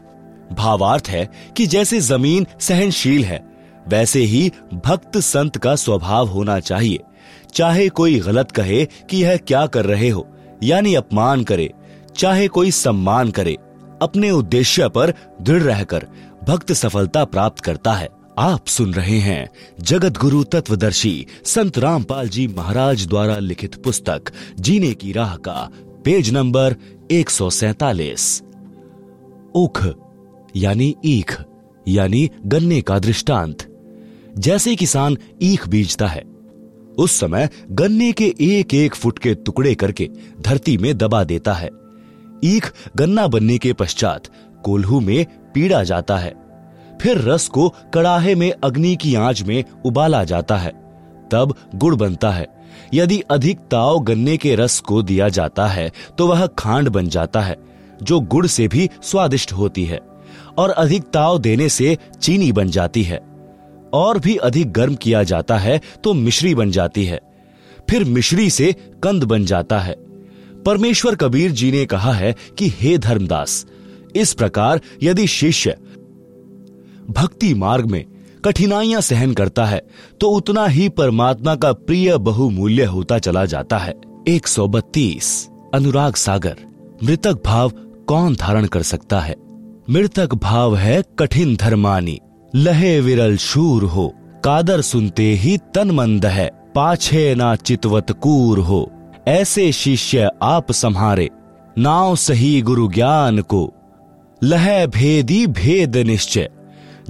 [0.52, 3.42] भावार्थ है कि जैसे ज़मीन सहनशील है,
[3.88, 6.98] वैसे ही भक्त संत का स्वभाव होना चाहिए।
[7.54, 10.26] चाहे कोई गलत कहे कि यह क्या कर रहे हो,
[10.62, 11.72] यानी अपमान करे,
[12.16, 13.56] चाहे कोई सम्मान करे,
[14.02, 15.12] अपने उद्देश्य पर
[15.42, 16.06] दृढ़ रहकर
[16.44, 18.08] भक्त सफलता प्राप्त करता है।
[18.38, 19.48] आप सुन रहे हैं
[19.80, 25.68] जगत गुरु तत्वदर्शी संत रामपाल जी महाराज द्वारा लिखित पुस्तक, जीने की राह का,
[26.04, 26.76] पेज नंबर
[27.12, 28.42] एक सौ सैतालीस।
[29.54, 29.86] उख,
[30.56, 31.40] यानी ईख,
[31.88, 33.84] यानी गन्ने का दृष्टांत।
[34.38, 36.22] जैसे किसान ईख बीजता है,
[36.98, 40.10] उस समय गन्ने के एक एक फुट के टुकड़े करके
[40.40, 41.70] धरती में दबा देता है।
[42.44, 44.22] ईख गन्ना बनने के पश्चात
[44.64, 46.34] कोल्हू में पीड़ा जाता है।
[47.02, 50.70] फिर रस को कड़ाहे में अग्नि की आँच में उबाला जाता है।
[51.30, 52.61] तब गुड़ बनता है।
[52.94, 57.40] यदि अधिक ताव गन्ने के रस को दिया जाता है तो वह खांड बन जाता
[57.40, 57.56] है,
[58.02, 60.00] जो गुड़ से भी स्वादिष्ट होती है,
[60.58, 63.20] और अधिक ताव देने से चीनी बन जाती है।
[63.92, 67.20] और भी अधिक गर्म किया जाता है तो मिश्री बन जाती है।
[67.90, 68.72] फिर मिश्री से
[69.02, 69.94] कंद बन जाता है।
[70.66, 73.66] परमेश्वर कबीर जी ने कहा है कि, हे धर्मदास,
[74.16, 75.76] इस प्रकार यदि शिष्य
[77.10, 78.04] भक्ति मार्ग में
[78.44, 79.82] कठिनाइयाँ सहन करता है
[80.20, 83.94] तो उतना ही परमात्मा का प्रिय बहुमूल्य होता चला जाता है।
[84.28, 86.56] 132 अनुराग सागर।
[87.04, 87.72] मृतक भाव
[88.08, 89.34] कौन धारण कर सकता है?
[89.90, 92.18] मृतक भाव है कठिन धर्मानी।
[92.54, 94.14] लहे विरल शूर हो।
[94.44, 98.92] कादर सुनते ही तन मंद है। पाछे ना चितवत कूर हो।
[99.28, 101.30] ऐसे शिष्य आप संहारे।
[101.78, 103.72] नाव सही गुरु ज्ञान को।
[104.42, 106.50] लह भेदी भेद निश्चय।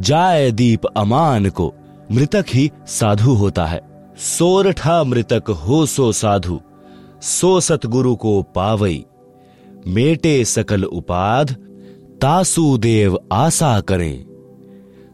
[0.00, 1.74] जाय दीप अमान को।
[2.12, 3.80] मृतक ही साधु होता है।
[4.18, 6.60] सोरठा मृतक हो सो साधु।
[7.22, 9.04] सो सतगुरु को पावई।
[9.86, 11.56] मेटे सकल उपाध,
[12.20, 14.24] तासु देव आशा करें।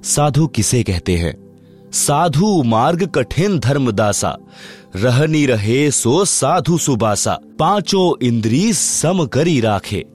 [0.05, 1.49] साधु किसे कहते हैं?
[1.93, 4.39] साधु मार्ग कठिन धर्मदासा
[4.97, 10.07] रहनी रहे सो साधु सुबासा। पाँचों इंद्री सम करी राखे।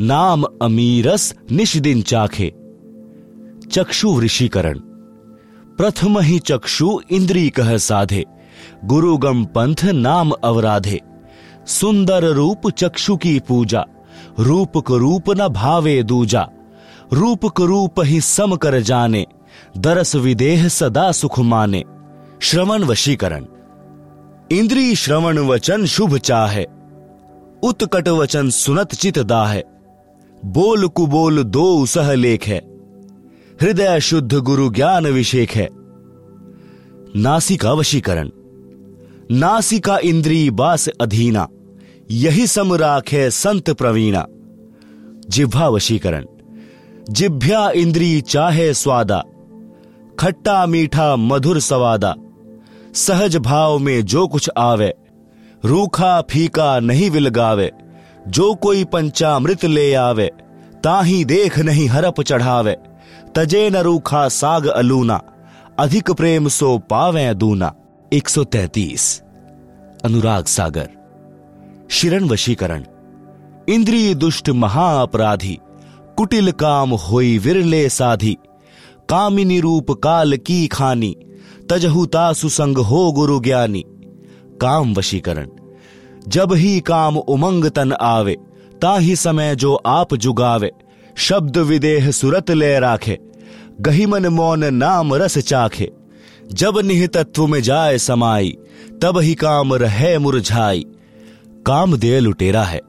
[0.00, 2.54] नाम अमीरस निश दिन चाखे।
[3.72, 4.78] चक्षु ऋषिकरण
[5.78, 8.24] प्रथम ही चक्षु इंद्री कह साधे।
[8.84, 11.00] गुरुगम पंथ नाम अवराधे।
[11.66, 13.84] सुंदर रूप चक्षु की पूजा।
[14.38, 16.48] रूप को रूप न भावे दूजा।
[17.12, 19.26] रूप को रूप ही सम कर जाने।
[19.76, 21.84] दरस विदेह सदा सुख माने।
[22.42, 23.44] श्रवण वशीकरण।
[24.52, 26.66] इंद्री श्रवण वचन शुभ चाहे।
[27.62, 29.62] उत्कट वचन सुनत चित दाहे।
[30.44, 32.67] बोल कुबोल दो सह लेख। है
[33.62, 35.68] हृदय शुद्ध गुरु ज्ञान अभिषेक है।
[37.16, 38.30] नासिका वशीकरण।
[39.30, 41.48] नासिका इंद्री बास अधीना,
[42.10, 44.26] यही समराख है संत प्रवीणा।
[45.28, 46.24] जिह्वा वशीकरण।
[47.10, 49.24] जिभ्या इंद्री चाहे स्वादा,
[50.18, 52.14] खट्टा मीठा मधुर सवादा।
[52.94, 54.94] सहज भाव में जो कुछ आवे,
[55.64, 57.72] रूखा फीका नहीं विलगावे,
[58.28, 60.30] जो कोई पंचामृत ले आवे,
[60.84, 62.76] ताही देख नहीं हरप चढ़ावे।
[63.34, 65.22] तजे न रूखा साग अलूना,
[65.78, 67.74] अधिक प्रेम सो पावे दूना।
[68.12, 69.22] 133
[70.04, 70.88] अनुराग सागर।
[71.90, 72.84] शिरण वशीकरण।
[73.68, 75.58] इंद्रिय दुष्ट महाअपराधी,
[76.16, 78.38] कुटिल काम होई विरले साधी।
[79.08, 81.16] कामिनी रूप काल की खानी
[81.70, 83.84] तजहुता सुसंग हो गुरु ज्ञानी।
[84.60, 85.48] काम वशीकरण।
[86.28, 88.36] जब ही काम उमंग तन आवे,
[88.82, 90.70] ताही समय जो आप जुगावे।
[91.18, 93.18] शब्द विदेह सुरत ले राखे,
[93.80, 95.92] गहिमन मौन नाम रस चाखे।
[96.52, 98.56] जब निहितत्व में जाए समाई,
[99.02, 100.86] तब ही काम रहे मुरझाई।
[101.66, 102.80] काम दे लुटेरा है।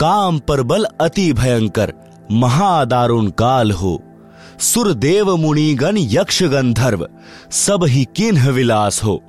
[0.00, 1.94] काम पर बल अति भयंकर,
[2.32, 4.02] महादारुण काल हो।
[4.60, 7.08] सुर देव मुनिगण यक्ष गंधर्व,
[7.50, 9.22] सब ही किन्ह विलास हो।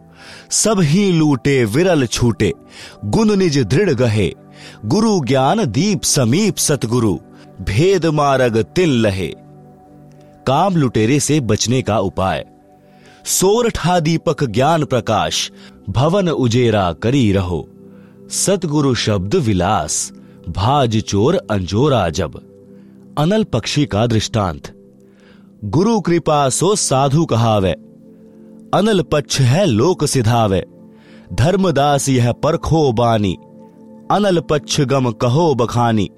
[0.51, 2.53] सब ही लूटे विरल छूटे,
[3.05, 4.33] गुण निज दृढ़ गहे।
[4.85, 7.17] गुरु ज्ञान दीप समीप सतगुरु।
[7.61, 9.33] भेद मारग तिल लहे
[10.47, 12.45] काम लुटेरे से बचने का उपाय।
[13.25, 15.51] सोरठा दीपक ज्ञान प्रकाश
[15.89, 17.69] भवन उजेरा करी रहो।
[18.29, 20.13] सतगुरु शब्द विलास,
[20.49, 22.41] भाज चोर अंजोरा जब।
[23.17, 24.73] अनल पक्षी का दृष्टांत।
[25.63, 27.71] गुरु कृपा सो साधु कहावे।
[28.73, 30.65] अनल पक्ष है लोक सिधावे।
[31.33, 33.37] धर्मदास यह परखो बानी।
[34.11, 36.09] अनल पक्ष गम कहो बखानी।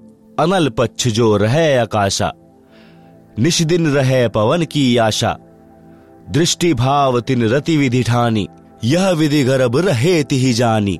[0.41, 2.31] अनल पक्ष जो रहे आकाशा
[3.39, 5.37] निश दिन रहे पवन की आशा।
[6.29, 8.47] दृष्टि भाव तिन रति विधि ठानी,
[8.83, 10.99] यह विधि गर्भ रहे तिही जानी।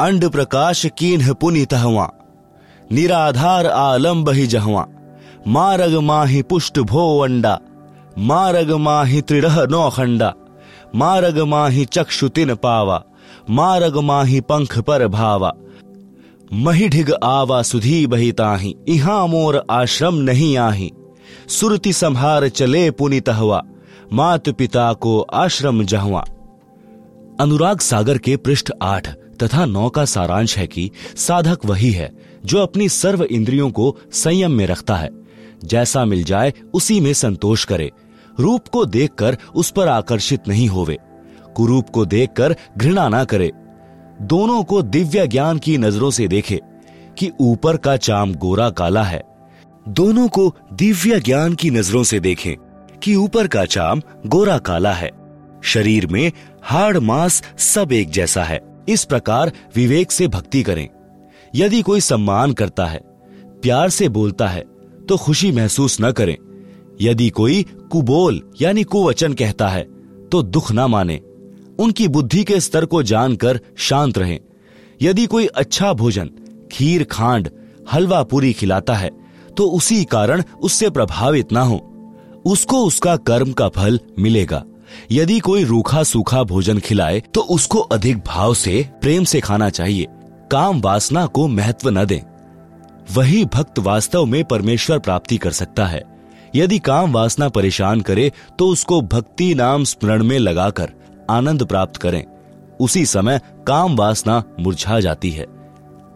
[0.00, 2.10] अंड प्रकाश कीन्ह पुनि तहवा,
[2.92, 4.86] निराधार आलम्ब ही जहवा।
[5.46, 7.58] मारग माही पुष्ट भो अंडा
[8.18, 10.34] मारग माही त्रिरह नौ खंडा।
[10.94, 13.02] मारग माही चक्षु तिन पावा,
[13.50, 15.52] मारग माही पंख पर भावा।
[16.52, 20.92] मही ढिग आवा सुधी बहिताही, इहा मोर आश्रम नहीं आही।
[21.48, 23.62] सुरति संहार चले पुनित हुआ
[24.12, 26.24] मात पिता को आश्रम जहवा।
[27.40, 32.12] अनुराग सागर के पृष्ठ आठ, तथा नौ का सारांश है कि साधक वही है,
[32.44, 35.10] जो अपनी सर्व इंद्रियों को संयम में रखता है।
[35.64, 37.92] जैसा मिल जाए, उसी में संतोष करे।
[38.40, 40.98] रूप को देखकर उस पर आकर्षित नहीं होवे।
[41.56, 43.52] कुरूप को देखकर घृणा ना करे।
[44.22, 46.60] दोनों को दिव्य ज्ञान की नज़रों से देखे
[47.18, 49.22] कि ऊपर का चाम गोरा काला है।
[49.88, 52.54] दोनों को दिव्य ज्ञान की नज़रों से देखें
[53.02, 55.10] कि ऊपर का चाम गोरा काला है।
[55.62, 60.88] शरीर में हाड़ मांस सब एक जैसा है। इस प्रकार विवेक से भक्ति करें।
[61.54, 63.00] यदि कोई सम्मान करता है,
[63.62, 64.64] प्यार से बोलता है
[65.08, 66.36] तो खुशी महसूस न करें।
[67.00, 69.86] यदि कोई कुबोल यानी कुवचन कहता है
[70.32, 71.20] तो दुख ना माने।
[71.78, 74.38] उनकी बुद्धि के स्तर को जानकर शांत रहें।
[75.02, 76.30] यदि कोई अच्छा भोजन,
[76.72, 77.48] खीर, खांड,
[77.92, 79.10] हलवा पूरी खिलाता है
[79.56, 81.84] तो उसी कारण उससे प्रभावित ना हो।
[82.44, 84.64] उसको उसका कर्म का फल मिलेगा।
[85.10, 90.06] यदि कोई रूखा सूखा भोजन खिलाए तो उसको अधिक भाव से, प्रेम से खाना चाहिए।
[90.50, 92.20] काम वासना को महत्व न दें।
[93.12, 96.02] वही भक्त वास्तव में परमेश्वर प्राप्ति कर सकता है।
[96.54, 100.92] यदि काम वासना परेशान करे तो उसको भक्ति नाम स्मरण में लगाकर
[101.30, 102.24] आनंद प्राप्त करें।
[102.80, 105.46] उसी समय काम वासना मुरझा जाती है।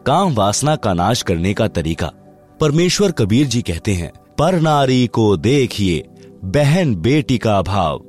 [0.05, 2.11] काम वासना का नाश करने का तरीका।
[2.59, 6.03] परमेश्वर कबीर जी कहते हैं, पर नारी को देखिए,
[6.43, 7.99] बहन बेटी का भाव।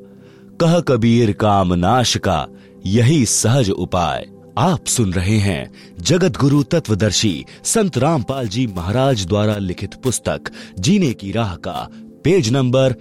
[0.60, 2.46] कह कबीर काम नाश का,
[2.86, 4.26] यही सहज उपाय।
[4.58, 10.40] आप सुन रहे हैं जगत गुरु तत्वदर्शी संत रामपाल जी महाराज द्वारा लिखित पुस्तक,
[10.78, 11.88] जीने की राह का,
[12.24, 12.94] पेज नंबर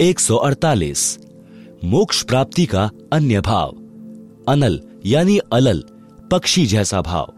[0.00, 1.18] 148
[1.84, 3.68] मोक्ष प्राप्ति का अन्य भाव।
[4.48, 5.84] अनल यानी अलल,
[6.30, 7.32] पक्षी जैसा भाव।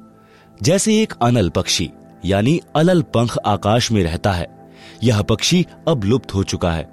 [0.62, 1.90] जैसे एक अनल पक्षी,
[2.24, 4.72] यानी अलल पंख आकाश में रहता है।
[5.02, 6.90] यह पक्षी अब लुप्त हो चुका है।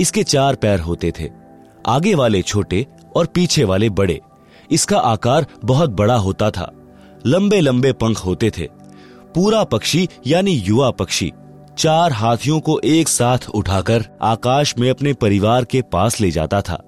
[0.00, 1.30] इसके चार पैर होते थे।
[1.86, 2.86] आगे वाले छोटे
[3.16, 4.20] और पीछे वाले बड़े।
[4.70, 6.72] इसका आकार बहुत बड़ा होता था।
[7.26, 8.68] लंबे लंबे पंख होते थे।
[9.34, 11.32] पूरा पक्षी, यानी युवा पक्षी,
[11.78, 16.82] चार हाथियों को एक साथ उठाकर आकाश में अपने परिवार के पास ले जाता था।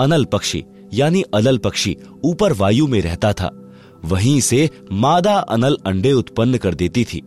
[0.00, 0.64] अनल पक्षी,
[0.94, 3.72] यानी अलल पक्षी, ऊपर वायु में रहता था।
[4.04, 7.22] वहीं से मादा अनल अंडे उत्पन्न कर देती थी।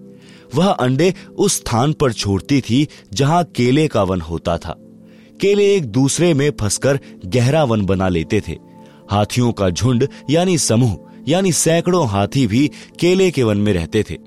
[0.56, 4.76] वह अंडे उस स्थान पर छोड़ती थी जहाँ केले का वन होता था।
[5.42, 8.58] केले एक दूसरे में फंसकर गहरा वन बना लेते थे।
[9.12, 10.98] हाथियों का झुंड, यानी समूह,
[11.28, 14.18] यानी सैकड़ों हाथी भी केले के वन में रहते थे।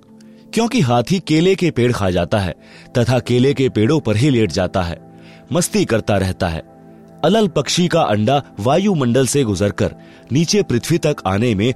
[0.54, 2.54] क्योंकि हाथी केले के पेड़ खा जाता है,
[2.98, 5.20] तथा केले के पेड़ों पर ही लेट जाता है,
[5.52, 6.77] मस्ती करता रहता है।
[7.24, 9.94] अलल पक्षी का अंडा वायुमंडल से गुजरकर
[10.32, 11.74] नीचे पृथ्वी तक आने में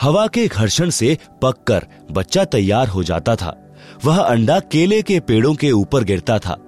[0.00, 5.54] हवा के घर्षण से पककर बच्चा तैयार हो जाता था। वह अंडा केले के पेड़ों
[5.54, 6.58] के ऊपर गिरता था।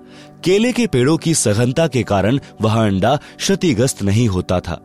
[0.45, 4.81] केले के पेड़ों की सघनता के कारण वह अंडा क्षतिग्रस्त नहीं होता था।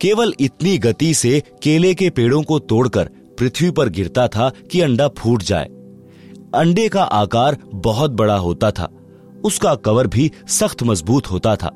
[0.00, 3.04] केवल इतनी गति से केले के पेड़ों को तोड़कर
[3.38, 5.64] पृथ्वी पर गिरता था कि अंडा फूट जाए।
[6.54, 8.88] अंडे का आकार बहुत बड़ा होता था।
[9.44, 11.70] उसका कवर भी सख्त मज़बूत होता था।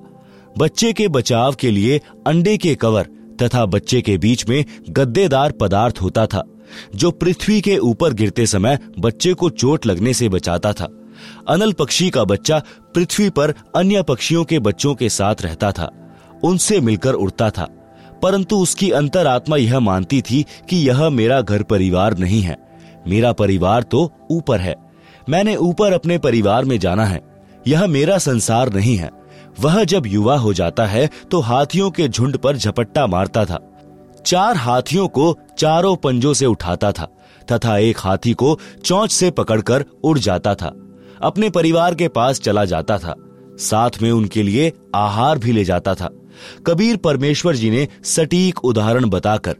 [0.59, 3.03] बच्चे के बचाव के लिए अंडे के कवर
[3.42, 6.44] तथा बच्चे के बीच में गद्देदार पदार्थ होता था,
[6.94, 10.88] जो पृथ्वी के ऊपर गिरते समय बच्चे को चोट लगने से बचाता था।
[11.48, 12.62] अनल पक्षी का बच्चा
[12.94, 17.68] पृथ्वी पर अन्य पक्षियों के बच्चों के साथ रहता था, उनसे मिलकर उड़ता था।
[18.22, 22.57] परंतु उसकी अंतरात्मा यह मानती थी कि यह मेरा घर परिवार नहीं है।
[23.09, 24.74] मेरा परिवार तो ऊपर है।
[25.28, 27.20] मैंने ऊपर अपने परिवार में जाना है।
[27.66, 29.20] यह मेरा संसार नहीं है।
[29.61, 33.58] वह जब युवा हो जाता है तो हाथियों के झुंड पर झपट्टा मारता था।
[34.26, 37.08] चार हाथियों को चारों पंजों से उठाता था,
[37.52, 40.74] तथा एक हाथी को चौंच से पकड़कर उड़ जाता था।
[41.22, 43.14] अपने परिवार के पास चला जाता था।
[43.61, 46.11] साथ में उनके लिए आहार भी ले जाता था।
[46.66, 49.56] कबीर परमेश्वर जी ने सटीक उदाहरण बताकर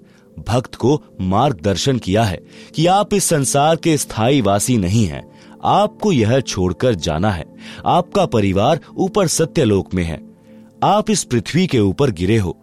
[0.49, 2.41] भक्त को मार्गदर्शन किया है
[2.75, 5.23] कि आप इस संसार के स्थायी वासी नहीं हैं।
[5.65, 7.45] आपको यह छोड़कर जाना है।
[7.87, 10.21] आपका परिवार ऊपर सत्यलोक में है।
[10.85, 12.57] आप इस पृथ्वी के ऊपर गिरे हो।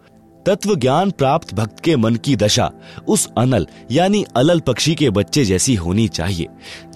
[0.45, 2.70] तत्व ज्ञान प्राप्त भक्त के मन की दशा
[3.08, 6.48] उस अनल यानी अलल पक्षी के बच्चे जैसी होनी चाहिए।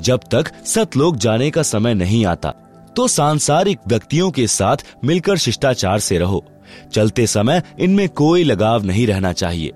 [0.02, 2.54] जब तक सतलोक जाने का समय नहीं आता
[2.97, 6.43] तो सांसारिक व्यक्तियों के साथ मिलकर शिष्टाचार से रहो।
[6.93, 9.72] चलते समय इनमें कोई लगाव नहीं रहना चाहिए।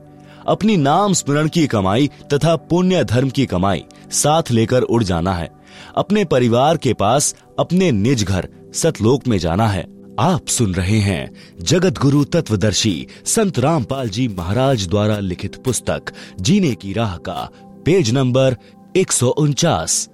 [0.47, 5.49] अपनी नाम स्मरण की कमाई तथा पुण्य धर्म की कमाई साथ लेकर उड़ जाना है।
[5.95, 9.85] अपने परिवार के पास अपने निज घर, सतलोक में जाना है।
[10.19, 11.31] आप सुन रहे हैं
[11.61, 16.01] जगत गुरु तत्वदर्शी संत रामपाल जी महाराज द्वारा लिखित पुस्तक,
[16.41, 17.49] जीने की राह का,
[17.85, 18.55] पेज नंबर
[18.97, 20.09] एक सौ उनचास।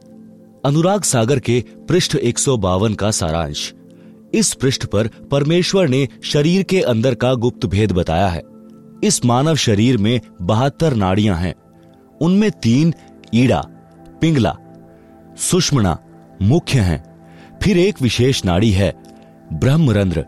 [0.66, 3.74] अनुराग सागर के पृष्ठ एक सौ बावन का सारांश।
[4.34, 8.42] इस पृष्ठ पर परमेश्वर ने शरीर के अंदर का गुप्त भेद बताया है।
[9.04, 11.54] इस मानव शरीर में बहत्तर नाड़ियाँ हैं।
[12.22, 12.94] उनमें तीन
[13.36, 13.62] ईड़ा,
[14.22, 14.58] पिंगला
[15.42, 15.98] सुषमणा
[16.42, 17.04] मुख्य हैं।
[17.64, 18.94] फिर एक विशेष नाड़ी है,
[19.54, 20.26] ब्रह्मरंध्र।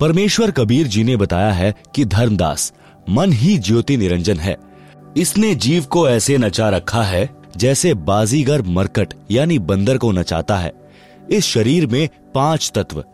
[0.00, 2.72] परमेश्वर कबीर जी ने बताया है कि धर्मदास
[3.10, 4.56] मन ही ज्योति निरंजन है।
[5.16, 10.72] इसने जीव को ऐसे नचा रखा है जैसे बाजीगर मरकट, यानी बंदर को नचाता है।
[11.30, 13.04] इस शरीर में पाँच तत्व,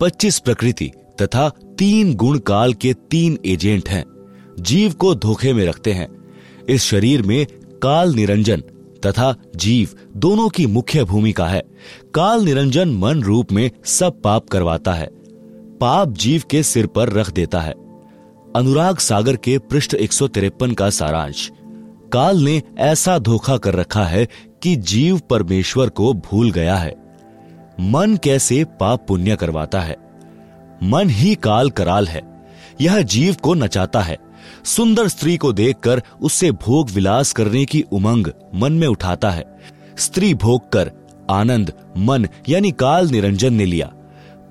[0.00, 4.04] पच्चीस प्रकृति तथा तीन गुण काल के तीन एजेंट हैं।
[4.60, 6.08] जीव को धोखे में रखते हैं।
[6.68, 7.46] इस शरीर में
[7.82, 8.62] काल निरंजन
[9.06, 11.62] तथा जीव दोनों की मुख्य भूमिका है।
[12.14, 15.10] काल निरंजन मन रूप में सब पाप करवाता है।
[15.80, 17.72] पाप जीव के सिर पर रख देता है।
[18.56, 21.52] अनुराग सागर के पृष्ठ एक सौ तिरपन का सारांश।
[22.12, 24.28] काल ने ऐसा धोखा कर रखा है
[24.62, 26.96] कि जीव परमेश्वर को भूल गया है।
[27.80, 29.96] मन कैसे पाप पुण्य करवाता है।
[30.82, 32.46] मन ही काल कराल है।
[32.80, 34.18] यह जीव को नचाता है।
[34.64, 39.44] सुंदर स्त्री को देखकर उससे भोग विलास करने की उमंग मन में उठाता है।
[39.98, 40.90] स्त्री भोग कर
[41.30, 43.86] आनंद, मन, यानी काल निरंजन ने लिया।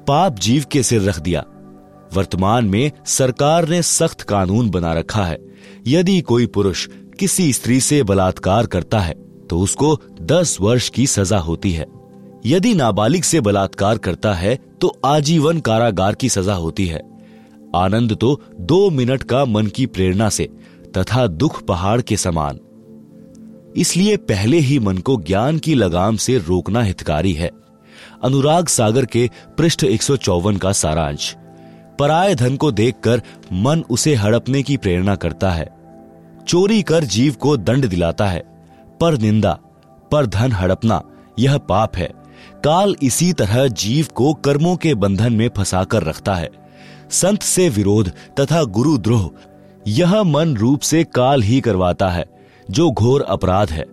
[0.07, 1.43] पाप जीव के सिर रख दिया।
[2.13, 5.37] वर्तमान में सरकार ने सख्त कानून बना रखा है।
[5.87, 6.87] यदि कोई पुरुष
[7.19, 9.13] किसी स्त्री से बलात्कार करता है
[9.49, 11.85] तो उसको दस वर्ष की सजा होती है।
[12.45, 17.01] यदि नाबालिग से बलात्कार करता है तो आजीवन कारागार की सजा होती है।
[17.75, 20.49] आनंद तो दो मिनट का मन की प्रेरणा से
[20.97, 22.59] तथा दुख पहाड़ के समान।
[23.77, 27.51] इसलिए पहले ही मन को ज्ञान की लगाम से रोकना हितकारी है।
[28.23, 31.35] अनुराग सागर के पृष्ठ एक सौ चौवन का सारांश।
[31.99, 33.21] पराय धन को देखकर
[33.53, 35.69] मन उसे हड़पने की प्रेरणा करता है।
[36.47, 38.43] चोरी कर जीव को दंड दिलाता है।
[39.01, 39.59] पर निंदा,
[40.11, 41.01] पर धन हड़पना,
[41.39, 42.11] यह पाप है।
[42.63, 46.49] काल इसी तरह जीव को कर्मों के बंधन में फंसाकर रखता है।
[47.11, 49.29] संत से विरोध तथा गुरुद्रोह
[49.87, 52.25] यह मन रूप से काल ही करवाता है,
[52.71, 53.85] जो घोर अपराध है।